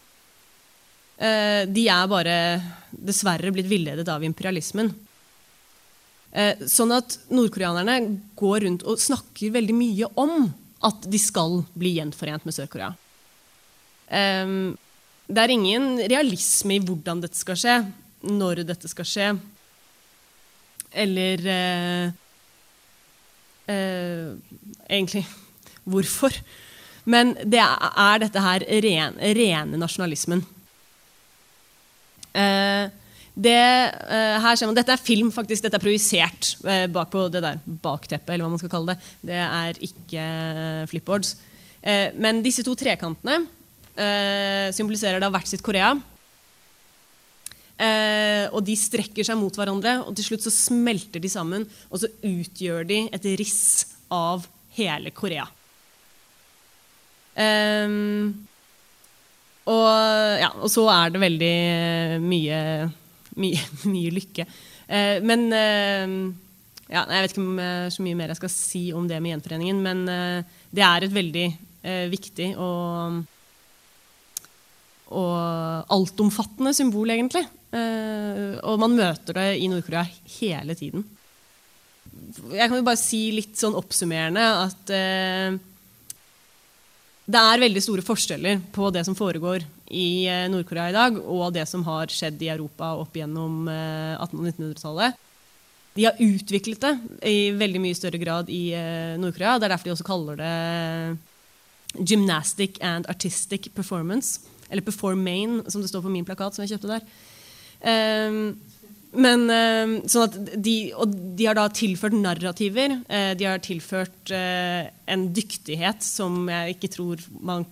Eh, 1.19 1.67
de 1.71 1.85
er 1.87 2.09
bare 2.11 2.35
dessverre 2.91 3.53
blitt 3.55 3.69
villedet 3.71 4.09
av 4.11 4.25
imperialismen. 4.27 4.91
Eh, 6.33 6.57
sånn 6.67 6.91
at 6.97 7.15
nordkoreanerne 7.31 8.21
går 8.35 8.65
rundt 8.67 8.83
og 8.83 8.99
snakker 8.99 9.55
veldig 9.55 9.77
mye 9.77 10.11
om 10.17 10.53
at 10.83 11.07
de 11.09 11.19
skal 11.19 11.63
bli 11.79 11.95
gjenforent 12.01 12.45
med 12.45 12.55
Sør-Korea. 12.55 12.91
Eh, 14.11 14.75
det 15.29 15.45
er 15.45 15.55
ingen 15.55 15.99
realisme 16.11 16.75
i 16.75 16.83
hvordan 16.83 17.23
dette 17.23 17.39
skal 17.39 17.55
skje, 17.55 17.79
når 18.27 18.67
dette 18.67 18.91
skal 18.91 19.07
skje, 19.07 19.31
eller 20.93 21.45
eh, 21.55 22.11
eh, 23.69 24.31
egentlig 24.89 25.25
hvorfor. 25.89 26.35
Men 27.09 27.35
det 27.49 27.61
er, 27.63 28.21
dette 28.21 28.45
her 28.45 28.65
ren, 28.85 29.19
rene 29.39 29.81
nasjonalismen. 29.81 30.43
Eh, 32.37 32.91
det, 33.39 33.55
eh, 33.55 34.37
her 34.43 34.59
ser 34.59 34.67
man, 34.67 34.77
Dette 34.77 34.93
er 34.93 35.01
film, 35.01 35.31
faktisk. 35.33 35.63
Dette 35.65 35.79
er 35.79 35.85
projisert 35.85 36.57
eh, 36.67 36.87
bak 36.91 37.13
på 37.13 37.29
det 37.33 37.43
der 37.45 37.61
bakteppet, 37.65 38.35
eller 38.35 38.45
hva 38.45 38.53
man 38.53 38.61
skal 38.61 38.73
kalle 38.73 38.95
det. 38.95 39.13
Det 39.31 39.39
er 39.45 39.81
ikke 39.89 40.27
flipboards. 40.91 41.37
Eh, 41.81 42.11
men 42.19 42.43
disse 42.45 42.67
to 42.67 42.77
trekantene 42.79 43.45
symboliserer 43.99 45.19
da 45.19 45.27
hvert 45.35 45.49
sitt 45.51 45.63
Korea. 45.67 45.89
Eh, 47.79 48.47
og 48.51 48.65
de 48.67 48.75
strekker 48.75 49.27
seg 49.27 49.39
mot 49.39 49.55
hverandre, 49.55 50.01
og 50.03 50.17
til 50.19 50.33
slutt 50.33 50.47
så 50.47 50.53
smelter 50.55 51.23
de 51.23 51.31
sammen. 51.31 51.67
Og 51.93 52.03
så 52.03 52.11
utgjør 52.27 52.89
de 52.89 53.05
et 53.15 53.31
riss 53.39 53.87
av 54.11 54.47
hele 54.79 55.13
Korea. 55.15 55.47
Eh, 57.39 57.87
og, 59.69 59.87
ja, 60.41 60.51
og 60.57 60.71
så 60.73 60.87
er 60.91 61.15
det 61.15 61.23
veldig 61.23 61.55
mye, 62.25 62.61
mye, 63.39 63.65
mye 63.95 64.13
lykke. 64.17 64.49
Eh, 64.89 65.19
men 65.21 65.49
eh, 65.53 66.19
ja, 66.89 67.03
Jeg 67.05 67.25
vet 67.25 67.35
ikke 67.35 67.45
om 67.45 67.59
eh, 67.61 67.89
så 67.93 68.05
mye 68.05 68.17
mer 68.17 68.33
jeg 68.33 68.41
skal 68.41 68.55
si 68.55 68.85
om 68.97 69.09
det 69.09 69.19
med 69.21 69.35
gjenforeningen, 69.35 69.83
men 69.85 70.07
eh, 70.09 70.61
det 70.73 70.85
er 70.85 71.07
et 71.07 71.15
veldig 71.15 71.49
viktig 72.11 72.49
og 72.61 73.21
og 75.09 75.87
altomfattende 75.95 76.75
symbol, 76.77 77.09
egentlig. 77.15 77.41
Uh, 77.69 78.57
og 78.65 78.79
man 78.81 78.95
møter 78.97 79.37
det 79.37 79.49
i 79.61 79.69
Nord-Korea 79.69 80.07
hele 80.39 80.77
tiden. 80.79 81.05
Jeg 82.55 82.65
kan 82.65 82.79
jo 82.79 82.87
bare 82.87 83.01
si 83.01 83.29
litt 83.35 83.59
sånn 83.61 83.77
oppsummerende 83.77 84.45
at 84.65 84.93
uh, 84.95 85.59
det 87.29 87.43
er 87.45 87.65
veldig 87.67 87.83
store 87.85 88.05
forskjeller 88.07 88.63
på 88.73 88.89
det 88.95 89.05
som 89.05 89.17
foregår 89.19 89.67
i 89.93 90.25
uh, 90.33 90.49
Nord-Korea 90.49 90.89
i 90.89 90.97
dag, 90.97 91.21
og 91.21 91.53
det 91.57 91.69
som 91.69 91.85
har 91.89 92.09
skjedd 92.13 92.41
i 92.41 92.53
Europa 92.55 92.95
opp 93.03 93.21
gjennom 93.21 93.69
1800- 93.69 94.25
og 94.25 94.37
1900-tallet. 94.49 95.25
De 95.99 96.07
har 96.07 96.21
utviklet 96.23 96.85
det 96.85 96.95
i 97.29 97.39
veldig 97.59 97.81
mye 97.83 97.97
større 97.99 98.21
grad 98.23 98.49
i 98.55 98.71
Nord-Korea. 99.19 99.57
Det 99.59 99.67
er 99.67 99.73
derfor 99.73 99.89
de 99.89 99.95
også 99.97 100.07
kaller 100.07 100.39
det 100.39 100.53
gymnastic 102.07 102.79
and 102.81 103.09
artistic 103.11 103.67
performance. 103.75 104.39
Eller 104.71 104.85
Perform 104.85 105.25
Main, 105.25 105.63
som 105.67 105.83
det 105.83 105.91
står 105.91 106.05
på 106.05 106.13
min 106.13 106.25
plakat 106.29 106.55
som 106.55 106.63
jeg 106.63 106.77
kjøpte 106.77 106.93
der. 106.93 107.07
Um, 107.79 108.57
men 109.17 109.45
um, 109.49 109.93
sånn 110.11 110.49
de, 110.61 110.91
Og 110.99 111.13
de 111.39 111.47
har 111.49 111.57
da 111.57 111.69
tilført 111.73 112.17
narrativer. 112.17 112.99
Uh, 113.09 113.33
de 113.39 113.47
har 113.49 113.63
tilført 113.65 114.33
uh, 114.35 114.85
en 115.09 115.29
dyktighet 115.35 116.05
som 116.05 116.45
jeg 116.51 116.77
ikke 116.77 116.91
tror 116.93 117.23
man 117.41 117.65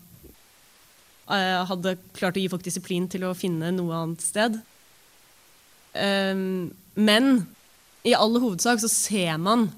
uh, 1.28 1.66
hadde 1.68 1.98
klart 2.16 2.38
å 2.38 2.42
gi 2.42 2.50
folk 2.52 2.64
disiplin 2.64 3.08
til 3.12 3.26
å 3.28 3.36
finne 3.36 3.74
noe 3.74 4.00
annet 4.00 4.24
sted. 4.24 4.56
Um, 5.96 6.72
men 6.96 7.46
i 8.06 8.14
all 8.16 8.38
hovedsak 8.38 8.80
så 8.80 8.90
ser 8.92 9.36
man 9.42 9.68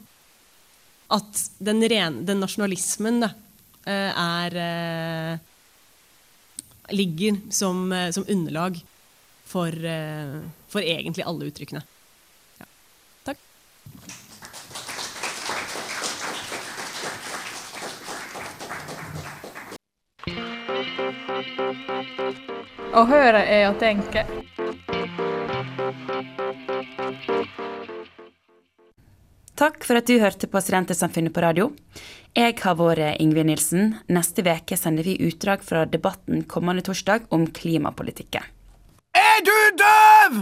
at 1.10 1.44
den, 1.64 1.80
ren, 1.88 2.22
den 2.28 2.42
nasjonalismen 2.42 3.22
da, 3.24 3.30
er 3.88 4.52
ligger 6.92 7.38
som, 7.48 7.86
som 8.12 8.26
underlag 8.28 8.76
for, 9.48 9.84
eh, 9.84 10.40
for 10.68 10.84
egentlig 10.84 11.24
alle 11.24 11.48
uttrykkene. 11.48 11.82
Ja. 12.58 12.66
Takk. 13.24 13.38
Å 22.92 23.06
høre 23.08 23.40
er 23.46 23.70
å 23.70 23.78
tenke. 23.80 24.26
Takk 29.58 29.82
for 29.82 29.98
at 29.98 30.06
du 30.06 30.20
hørte 30.22 30.46
på 30.46 30.60
Studentersamfunnet 30.62 31.34
på 31.34 31.42
radio. 31.42 31.72
Jeg 32.36 32.60
har 32.60 32.76
vært 32.78 33.18
Ingvild 33.18 33.48
Nilsen. 33.48 33.96
Neste 34.12 34.44
uke 34.46 34.76
sender 34.78 35.02
vi 35.02 35.16
utdrag 35.26 35.64
fra 35.66 35.82
debatten 35.88 36.44
kommende 36.46 36.84
torsdag 36.86 37.26
om 37.34 37.48
klimapolitikken. 37.48 38.57
Er 39.18 39.42
du 39.46 39.56
døv? 39.82 40.38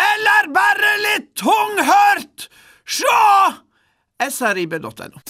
Eller 0.00 0.48
bare 0.54 0.94
litt 1.04 1.32
tunghørt? 1.42 2.48
Sjå 2.86 3.18
srib.no. 4.30 5.20